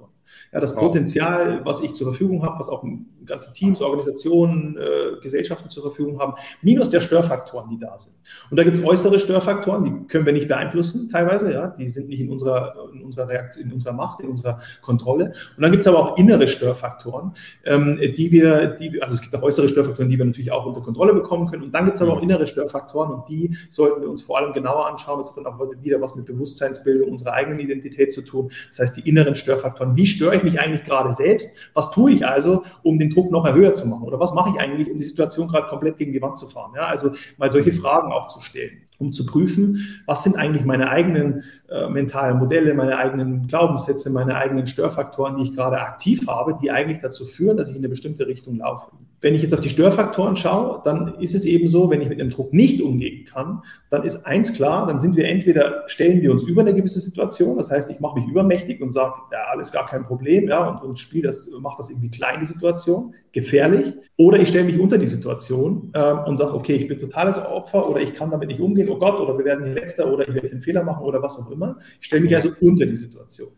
Ja, 0.52 0.60
das 0.60 0.74
wow. 0.74 0.80
Potenzial, 0.80 1.64
was 1.64 1.80
ich 1.80 1.94
zur 1.94 2.08
Verfügung 2.08 2.42
habe, 2.42 2.58
was 2.58 2.68
auch 2.68 2.82
ganze 3.24 3.52
Teams, 3.52 3.80
Organisationen, 3.80 4.76
äh, 4.76 5.20
Gesellschaften 5.22 5.70
zur 5.70 5.82
Verfügung 5.82 6.18
haben, 6.18 6.34
minus 6.62 6.90
der 6.90 7.00
Störfaktoren, 7.00 7.70
die 7.70 7.78
da 7.78 7.98
sind. 7.98 8.14
Und 8.50 8.56
da 8.56 8.64
gibt 8.64 8.78
es 8.78 8.84
äußere 8.84 9.20
Störfaktoren, 9.20 9.84
die 9.84 10.06
können 10.08 10.26
wir 10.26 10.32
nicht 10.32 10.48
beeinflussen 10.48 11.08
teilweise, 11.08 11.52
ja, 11.52 11.68
die 11.68 11.88
sind 11.88 12.08
nicht 12.08 12.20
in 12.20 12.30
unserer, 12.30 12.74
in 12.92 13.02
unserer 13.02 13.28
Reaktion, 13.28 13.66
in 13.66 13.72
unserer 13.72 13.92
Macht, 13.92 14.20
in 14.20 14.28
unserer 14.28 14.60
Kontrolle. 14.82 15.32
Und 15.56 15.62
dann 15.62 15.70
gibt 15.70 15.82
es 15.82 15.86
aber 15.86 15.98
auch 15.98 16.18
innere 16.18 16.48
Störfaktoren, 16.48 17.32
ähm, 17.64 17.98
die 17.98 18.32
wir, 18.32 18.68
die, 18.68 19.00
also 19.02 19.14
es 19.14 19.22
gibt 19.22 19.34
auch 19.36 19.42
äußere 19.42 19.68
Störfaktoren, 19.68 20.10
die 20.10 20.18
wir 20.18 20.24
natürlich 20.24 20.50
auch 20.50 20.66
unter 20.66 20.80
Kontrolle 20.80 21.14
bekommen 21.14 21.48
können. 21.48 21.62
Und 21.64 21.72
dann 21.72 21.84
gibt 21.84 21.96
es 21.96 22.02
aber 22.02 22.12
auch 22.12 22.22
innere 22.22 22.46
Störfaktoren 22.46 23.12
und 23.12 23.28
die 23.28 23.56
sollten 23.68 24.02
wir 24.02 24.10
uns 24.10 24.22
vor 24.22 24.38
allem 24.38 24.52
genauer 24.52 24.88
anschauen. 24.88 25.20
Das 25.20 25.30
hat 25.30 25.36
dann 25.36 25.46
auch 25.46 25.60
wieder 25.82 26.00
was 26.00 26.16
mit 26.16 26.26
Bewusstseinsbildung 26.26 27.10
unserer 27.10 27.34
eigenen 27.34 27.60
Identität 27.60 28.12
zu 28.12 28.22
tun. 28.22 28.50
Das 28.68 28.80
heißt, 28.80 28.96
die 28.96 29.08
inneren 29.08 29.34
Störfaktoren. 29.34 29.96
Wie 29.96 30.06
störe 30.06 30.36
ich 30.36 30.39
mich 30.44 30.60
eigentlich 30.60 30.84
gerade 30.84 31.12
selbst? 31.12 31.56
Was 31.74 31.90
tue 31.90 32.12
ich 32.12 32.26
also, 32.26 32.64
um 32.82 32.98
den 32.98 33.10
Druck 33.10 33.30
noch 33.30 33.50
höher 33.52 33.74
zu 33.74 33.86
machen? 33.86 34.04
Oder 34.04 34.20
was 34.20 34.34
mache 34.34 34.50
ich 34.50 34.60
eigentlich, 34.60 34.90
um 34.90 34.98
die 34.98 35.04
Situation 35.04 35.48
gerade 35.48 35.68
komplett 35.68 35.98
gegen 35.98 36.12
die 36.12 36.22
Wand 36.22 36.36
zu 36.36 36.46
fahren? 36.46 36.72
Ja, 36.74 36.86
also 36.86 37.12
mal 37.38 37.50
solche 37.50 37.72
Fragen 37.72 38.12
auch 38.12 38.28
zu 38.28 38.40
stellen, 38.40 38.82
um 38.98 39.12
zu 39.12 39.26
prüfen, 39.26 40.02
was 40.06 40.24
sind 40.24 40.36
eigentlich 40.36 40.64
meine 40.64 40.90
eigenen 40.90 41.44
äh, 41.68 41.88
mentalen 41.88 42.38
Modelle, 42.38 42.74
meine 42.74 42.98
eigenen 42.98 43.46
Glaubenssätze, 43.46 44.10
meine 44.10 44.36
eigenen 44.36 44.66
Störfaktoren, 44.66 45.36
die 45.36 45.44
ich 45.44 45.56
gerade 45.56 45.80
aktiv 45.80 46.26
habe, 46.26 46.56
die 46.60 46.70
eigentlich 46.70 47.00
dazu 47.00 47.24
führen, 47.24 47.56
dass 47.56 47.68
ich 47.68 47.76
in 47.76 47.80
eine 47.80 47.88
bestimmte 47.88 48.26
Richtung 48.26 48.56
laufe. 48.56 48.90
Wenn 49.22 49.34
ich 49.34 49.42
jetzt 49.42 49.52
auf 49.52 49.60
die 49.60 49.68
Störfaktoren 49.68 50.34
schaue, 50.34 50.80
dann 50.84 51.14
ist 51.18 51.34
es 51.34 51.44
eben 51.44 51.68
so, 51.68 51.90
wenn 51.90 52.00
ich 52.00 52.08
mit 52.08 52.20
dem 52.20 52.30
Druck 52.30 52.54
nicht 52.54 52.80
umgehen 52.80 53.26
kann, 53.26 53.62
dann 53.90 54.02
ist 54.02 54.24
eins 54.24 54.54
klar, 54.54 54.86
dann 54.86 54.98
sind 54.98 55.14
wir 55.16 55.26
entweder, 55.26 55.84
stellen 55.86 56.22
wir 56.22 56.32
uns 56.32 56.44
über 56.44 56.62
eine 56.62 56.74
gewisse 56.74 57.00
Situation, 57.00 57.58
das 57.58 57.70
heißt, 57.70 57.90
ich 57.90 58.00
mache 58.00 58.18
mich 58.18 58.28
übermächtig 58.28 58.80
und 58.80 58.92
sage, 58.92 59.14
ja, 59.30 59.38
alles 59.50 59.72
gar 59.72 59.86
kein 59.86 60.04
Problem, 60.04 60.48
ja, 60.48 60.66
und, 60.66 60.82
und 60.82 60.98
spiele 60.98 61.24
das, 61.24 61.50
mache 61.60 61.76
das 61.76 61.90
irgendwie 61.90 62.10
kleine 62.10 62.44
Situation, 62.44 63.14
gefährlich, 63.32 63.94
oder 64.16 64.38
ich 64.38 64.48
stelle 64.48 64.64
mich 64.64 64.80
unter 64.80 64.96
die 64.96 65.06
Situation 65.06 65.90
äh, 65.92 66.12
und 66.12 66.36
sage, 66.36 66.54
okay, 66.54 66.74
ich 66.74 66.88
bin 66.88 66.98
totales 66.98 67.36
Opfer 67.36 67.88
oder 67.88 68.00
ich 68.00 68.14
kann 68.14 68.30
damit 68.30 68.48
nicht 68.48 68.60
umgehen, 68.60 68.88
oh 68.88 68.98
Gott, 68.98 69.20
oder 69.20 69.36
wir 69.36 69.44
werden 69.44 69.64
hier 69.64 69.74
letzter 69.74 70.10
oder 70.12 70.26
ich 70.26 70.34
werde 70.34 70.50
einen 70.50 70.62
Fehler 70.62 70.82
machen 70.82 71.04
oder 71.04 71.22
was 71.22 71.36
auch 71.38 71.50
immer. 71.50 71.76
Ich 72.00 72.06
stelle 72.06 72.22
mich 72.22 72.34
also 72.34 72.50
unter 72.60 72.86
die 72.86 72.96
Situation. 72.96 73.50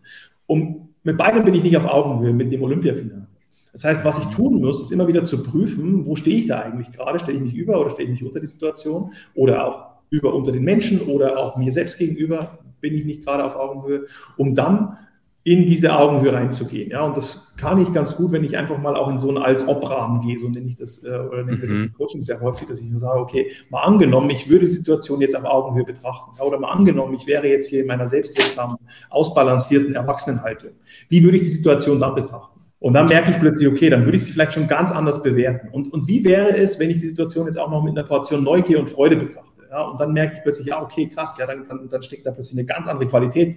Um, 0.47 0.89
mit 1.05 1.17
beidem 1.17 1.45
bin 1.45 1.55
ich 1.55 1.63
nicht 1.63 1.77
auf 1.77 1.87
Augenhöhe 1.87 2.33
mit 2.33 2.53
dem 2.53 2.63
Olympiafinale. 2.63 3.27
Das 3.73 3.85
heißt, 3.85 4.05
was 4.05 4.19
ich 4.19 4.27
tun 4.27 4.61
muss, 4.61 4.83
ist 4.83 4.93
immer 4.93 5.09
wieder 5.09 5.25
zu 5.25 5.43
prüfen, 5.43 6.05
wo 6.05 6.15
stehe 6.15 6.37
ich 6.37 6.47
da 6.47 6.61
eigentlich 6.61 6.93
gerade? 6.93 7.19
Stelle 7.19 7.39
ich 7.39 7.45
mich 7.45 7.55
über 7.55 7.81
oder 7.81 7.91
stehe 7.91 8.07
ich 8.07 8.13
mich 8.13 8.25
unter 8.25 8.41
die 8.41 8.47
Situation? 8.47 9.13
Oder 9.35 9.67
auch 9.67 9.93
über 10.11 10.35
unter 10.35 10.53
den 10.53 10.63
Menschen 10.63 11.01
oder 11.01 11.39
auch 11.39 11.57
mir 11.57 11.73
selbst 11.73 11.99
gegenüber 11.99 12.59
bin 12.81 12.95
ich 12.95 13.05
nicht 13.05 13.25
gerade 13.25 13.45
auf 13.45 13.57
Augenhöhe, 13.57 14.07
um 14.37 14.55
dann 14.55 14.99
in 15.45 15.67
diese 15.67 15.97
Augenhöhe 15.97 16.33
reinzugehen. 16.33 16.91
Ja, 16.91 17.03
und 17.03 17.17
das 17.17 17.55
kann 17.57 17.79
ich 17.79 17.93
ganz 17.93 18.17
gut, 18.17 18.31
wenn 18.31 18.45
ich 18.45 18.57
einfach 18.57 18.79
mal 18.79 18.95
auch 18.95 19.11
in 19.11 19.19
so 19.19 19.29
einen 19.29 19.39
Als-Ob-Rahmen 19.39 20.21
gehe, 20.21 20.39
so 20.39 20.49
nenne 20.49 20.69
ich 20.69 20.77
das, 20.77 21.03
äh, 21.03 21.09
oder 21.09 21.43
nenne 21.43 21.57
ich 21.57 21.69
das 21.69 21.79
mhm. 21.81 21.85
im 21.87 21.93
Coaching 21.95 22.21
sehr 22.23 22.41
häufig, 22.41 22.69
dass 22.69 22.81
ich 22.81 22.89
nur 22.91 23.01
sage, 23.01 23.19
okay, 23.19 23.51
mal 23.69 23.81
angenommen, 23.81 24.31
ich 24.31 24.49
würde 24.49 24.67
die 24.67 24.73
Situation 24.73 25.21
jetzt 25.21 25.37
auf 25.37 25.45
Augenhöhe 25.45 25.85
betrachten. 25.85 26.41
Oder 26.41 26.61
mal 26.61 26.71
angenommen, 26.71 27.15
ich 27.15 27.27
wäre 27.27 27.49
jetzt 27.49 27.69
hier 27.69 27.81
in 27.81 27.89
meiner 27.89 28.07
selbstwirksamen, 28.07 28.77
ausbalancierten 29.11 29.95
Erwachsenenhaltung. 29.95 30.71
Wie 31.09 31.25
würde 31.25 31.39
ich 31.39 31.43
die 31.43 31.49
Situation 31.49 31.99
dann 31.99 32.15
betrachten? 32.15 32.61
Und 32.83 32.95
dann 32.95 33.07
merke 33.07 33.31
ich 33.31 33.39
plötzlich, 33.39 33.69
okay, 33.69 33.91
dann 33.91 34.05
würde 34.05 34.17
ich 34.17 34.25
sie 34.25 34.33
vielleicht 34.33 34.55
schon 34.55 34.67
ganz 34.67 34.91
anders 34.91 35.23
bewerten. 35.23 35.69
Und, 35.69 35.93
und 35.93 36.09
wie 36.09 36.25
wäre 36.25 36.57
es, 36.57 36.81
wenn 36.81 36.91
ich 36.91 36.99
die 36.99 37.07
Situation 37.07 37.47
jetzt 37.47 37.57
auch 37.57 37.71
noch 37.71 37.85
mit 37.85 37.97
einer 37.97 38.05
Portion 38.05 38.43
Neugier 38.43 38.81
und 38.81 38.91
Freude 38.91 39.15
betrachte? 39.15 39.63
Ja, 39.71 39.83
und 39.83 40.01
dann 40.01 40.13
merke 40.13 40.35
ich 40.35 40.43
plötzlich, 40.43 40.67
ja, 40.67 40.83
okay, 40.83 41.09
krass, 41.09 41.37
ja, 41.39 41.47
dann, 41.47 41.65
dann, 41.69 41.89
dann 41.89 42.03
steckt 42.03 42.27
da 42.27 42.33
plötzlich 42.33 42.59
eine 42.59 42.67
ganz 42.67 42.89
andere 42.89 43.09
Qualität. 43.09 43.57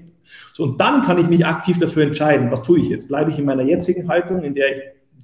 So, 0.54 0.64
und 0.64 0.80
dann 0.80 1.02
kann 1.02 1.18
ich 1.18 1.28
mich 1.28 1.44
aktiv 1.44 1.80
dafür 1.80 2.04
entscheiden, 2.04 2.52
was 2.52 2.62
tue 2.62 2.80
ich 2.80 2.88
jetzt? 2.88 3.08
Bleibe 3.08 3.32
ich 3.32 3.40
in 3.40 3.46
meiner 3.46 3.64
jetzigen 3.64 4.08
Haltung, 4.08 4.44
in 4.44 4.54
der 4.54 4.76
ich 4.76 4.82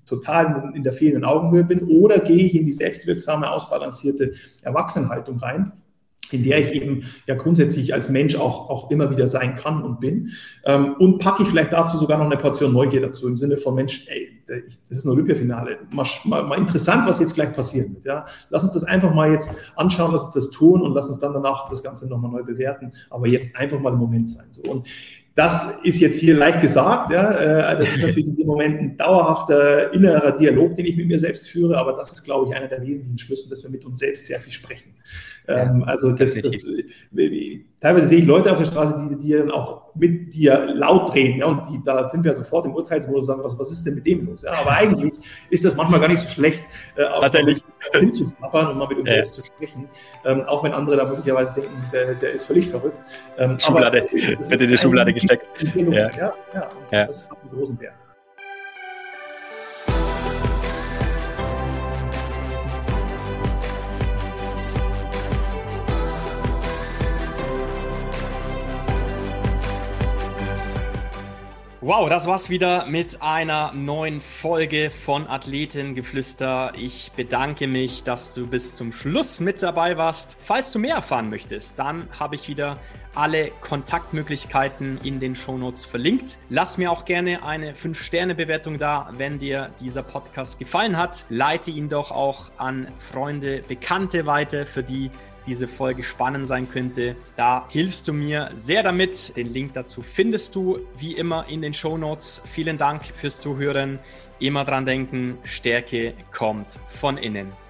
total 0.08 0.72
in 0.74 0.82
der 0.82 0.94
fehlenden 0.94 1.24
Augenhöhe 1.24 1.64
bin, 1.64 1.84
oder 1.84 2.18
gehe 2.20 2.44
ich 2.44 2.56
in 2.56 2.66
die 2.66 2.72
selbstwirksame, 2.72 3.52
ausbalancierte 3.52 4.34
Erwachsenenhaltung 4.64 5.38
rein? 5.38 5.74
In 6.34 6.44
der 6.44 6.60
ich 6.60 6.82
eben 6.82 7.04
ja 7.28 7.36
grundsätzlich 7.36 7.94
als 7.94 8.10
Mensch 8.10 8.36
auch, 8.36 8.70
auch 8.70 8.92
immer 8.92 9.10
wieder 9.10 9.28
sein 9.28 9.56
kann 9.56 9.84
und 9.84 10.00
bin. 10.00 10.32
Ähm, 10.66 10.96
und 11.00 11.20
packe 11.20 11.44
ich 11.44 11.50
vielleicht 11.50 11.74
dazu 11.74 11.98
sogar 11.98 12.18
noch 12.18 12.26
eine 12.26 12.38
Portion 12.38 12.74
Neugier 12.74 13.02
dazu 13.02 13.28
im 13.28 13.38
Sinne 13.38 13.58
von 13.58 13.76
Mensch, 13.76 14.06
ey, 14.08 14.42
das 14.48 14.98
ist 14.98 15.06
ein 15.06 15.10
Olympiafinale. 15.10 15.80
Mal, 15.92 16.06
mal, 16.26 16.44
mal 16.44 16.58
interessant, 16.58 17.08
was 17.08 17.20
jetzt 17.20 17.36
gleich 17.36 17.54
passieren 17.54 17.94
wird. 17.96 18.06
Ja? 18.06 18.26
Lass 18.50 18.64
uns 18.64 18.74
das 18.74 18.84
einfach 18.84 19.14
mal 19.14 19.32
jetzt 19.32 19.50
anschauen, 19.76 20.12
lass 20.12 20.26
uns 20.26 20.34
das 20.34 20.50
tun 20.52 20.82
und 20.82 20.94
lass 20.94 21.08
uns 21.08 21.20
dann 21.20 21.34
danach 21.34 21.70
das 21.70 21.84
Ganze 21.84 22.08
nochmal 22.08 22.32
neu 22.32 22.44
bewerten. 22.44 22.92
Aber 23.10 23.28
jetzt 23.28 23.56
einfach 23.56 23.80
mal 23.80 23.94
im 23.94 24.00
Moment 24.00 24.30
sein. 24.30 24.48
So. 24.52 24.64
Und 24.64 24.88
das 25.36 25.80
ist 25.84 26.00
jetzt 26.00 26.20
hier 26.20 26.36
leicht 26.36 26.62
gesagt. 26.62 27.12
Ja? 27.12 27.32
Äh, 27.72 27.80
das 27.80 27.90
ist 27.90 28.02
natürlich 28.02 28.28
in 28.28 28.36
dem 28.36 28.48
Moment 28.48 28.82
ein 28.82 28.98
dauerhafter 28.98 29.94
innerer 29.94 30.34
Dialog, 30.38 30.76
den 30.76 30.86
ich 30.86 30.98
mit 30.98 31.08
mir 31.08 31.20
selbst 31.20 31.48
führe. 31.48 31.78
Aber 31.78 31.94
das 31.94 32.14
ist, 32.14 32.24
glaube 32.24 32.50
ich, 32.50 32.56
einer 32.56 32.68
der 32.68 32.82
wesentlichen 32.82 33.18
Schlüssel, 33.18 33.50
dass 33.50 33.64
wir 33.64 33.70
mit 33.70 33.86
uns 33.86 34.00
selbst 34.00 34.26
sehr 34.26 34.40
viel 34.40 34.54
sprechen. 34.54 34.94
Ähm, 35.48 35.84
also 35.84 36.12
das, 36.12 36.36
das, 36.36 36.58
teilweise 37.82 38.06
sehe 38.06 38.20
ich 38.20 38.26
Leute 38.26 38.52
auf 38.52 38.60
der 38.60 38.66
Straße, 38.66 39.10
die, 39.10 39.18
die 39.18 39.34
dann 39.34 39.52
auch 39.52 39.82
mit 39.96 40.34
dir 40.34 40.68
laut 40.74 41.14
reden, 41.14 41.40
ja, 41.40 41.48
und 41.48 41.68
die, 41.68 41.82
da 41.84 42.08
sind 42.08 42.24
wir 42.24 42.36
sofort 42.36 42.66
im 42.66 42.76
Urteilsmodus 42.76 43.22
und 43.22 43.26
sagen, 43.26 43.44
was, 43.44 43.60
was 43.60 43.72
ist 43.72 43.84
denn 43.84 43.96
mit 43.96 44.06
dem 44.06 44.28
los? 44.28 44.44
Ja, 44.44 44.54
aber 44.54 44.72
eigentlich 44.72 45.14
ist 45.50 45.66
das 45.66 45.76
manchmal 45.76 46.00
gar 46.00 46.08
nicht 46.08 46.20
so 46.20 46.30
schlecht, 46.30 46.64
äh, 46.96 47.04
tatsächlich 47.20 47.64
hinzuklappern 47.94 48.68
und 48.68 48.78
mal 48.78 48.88
mit 48.88 49.00
uns 49.00 49.10
ja. 49.10 49.16
selbst 49.16 49.34
zu 49.34 49.44
sprechen, 49.44 49.90
ähm, 50.24 50.44
auch 50.44 50.64
wenn 50.64 50.74
andere 50.74 50.96
da 50.96 51.06
möglicherweise 51.06 51.54
denken, 51.54 51.84
der, 51.92 52.14
der 52.16 52.32
ist 52.32 52.46
völlig 52.46 52.70
verrückt. 52.70 52.98
Ähm, 53.38 53.60
Schublade, 53.60 54.08
wird 54.12 54.62
in 54.62 54.70
die 54.70 54.78
Schublade 54.78 55.12
gesteckt. 55.12 55.50
Ja, 55.76 56.10
ja, 56.12 56.34
ja, 56.54 56.70
ja. 56.92 57.06
das 57.06 57.30
hat 57.30 57.38
einen 57.42 57.52
großen 57.52 57.80
Wert. 57.80 57.96
Wow, 71.84 72.10
das 72.10 72.28
war's 72.28 72.52
wieder 72.52 72.86
mit 72.86 73.24
einer 73.24 73.72
neuen 73.74 74.22
Folge 74.22 74.92
von 74.92 75.26
Athletengeflüster. 75.26 76.74
Ich 76.78 77.12
bedanke 77.16 77.66
mich, 77.66 78.04
dass 78.04 78.34
du 78.34 78.46
bis 78.46 78.76
zum 78.76 78.94
Schluss 78.94 79.40
mit 79.40 79.64
dabei 79.64 79.98
warst. 79.98 80.38
Falls 80.44 80.72
du 80.72 80.78
mehr 80.78 80.94
erfahren 80.94 81.32
möchtest, 81.32 81.80
dann 81.80 82.08
habe 82.20 82.36
ich 82.36 82.48
wieder 82.48 82.78
alle 83.16 83.50
Kontaktmöglichkeiten 83.62 85.00
in 85.04 85.20
den 85.20 85.36
Shownotes 85.36 85.84
verlinkt. 85.86 86.38
Lass 86.52 86.78
mir 86.78 86.92
auch 86.92 87.04
gerne 87.04 87.44
eine 87.44 87.74
5-Sterne-Bewertung 87.74 88.78
da, 88.78 89.10
wenn 89.18 89.40
dir 89.40 89.72
dieser 89.80 90.04
Podcast 90.04 90.60
gefallen 90.60 90.98
hat. 90.98 91.26
Leite 91.30 91.72
ihn 91.72 91.90
doch 91.90 92.12
auch 92.12 92.52
an 92.58 92.90
Freunde, 93.00 93.64
Bekannte 93.68 94.28
weiter, 94.28 94.68
für 94.68 94.84
die 94.84 95.10
diese 95.48 95.68
Folge 95.68 96.04
spannend 96.04 96.48
sein 96.48 96.70
könnte. 96.70 97.16
Da 97.36 97.66
hilfst 97.70 98.08
du 98.08 98.14
mir 98.14 98.50
sehr 98.54 98.84
damit. 98.84 99.36
Den 99.36 99.48
Link 99.48 99.74
dazu 99.74 100.02
findest 100.02 100.56
du 100.56 100.80
wie 100.98 101.14
immer 101.14 101.48
in 101.48 101.62
den 101.62 101.74
Show 101.74 101.98
Notes. 101.98 102.42
Vielen 102.52 102.78
Dank 102.78 103.06
fürs 103.06 103.40
Zuhören. 103.40 104.00
Immer 104.40 104.66
dran 104.66 104.86
denken, 104.86 105.38
Stärke 105.44 106.14
kommt 106.32 106.80
von 107.00 107.18
innen. 107.18 107.61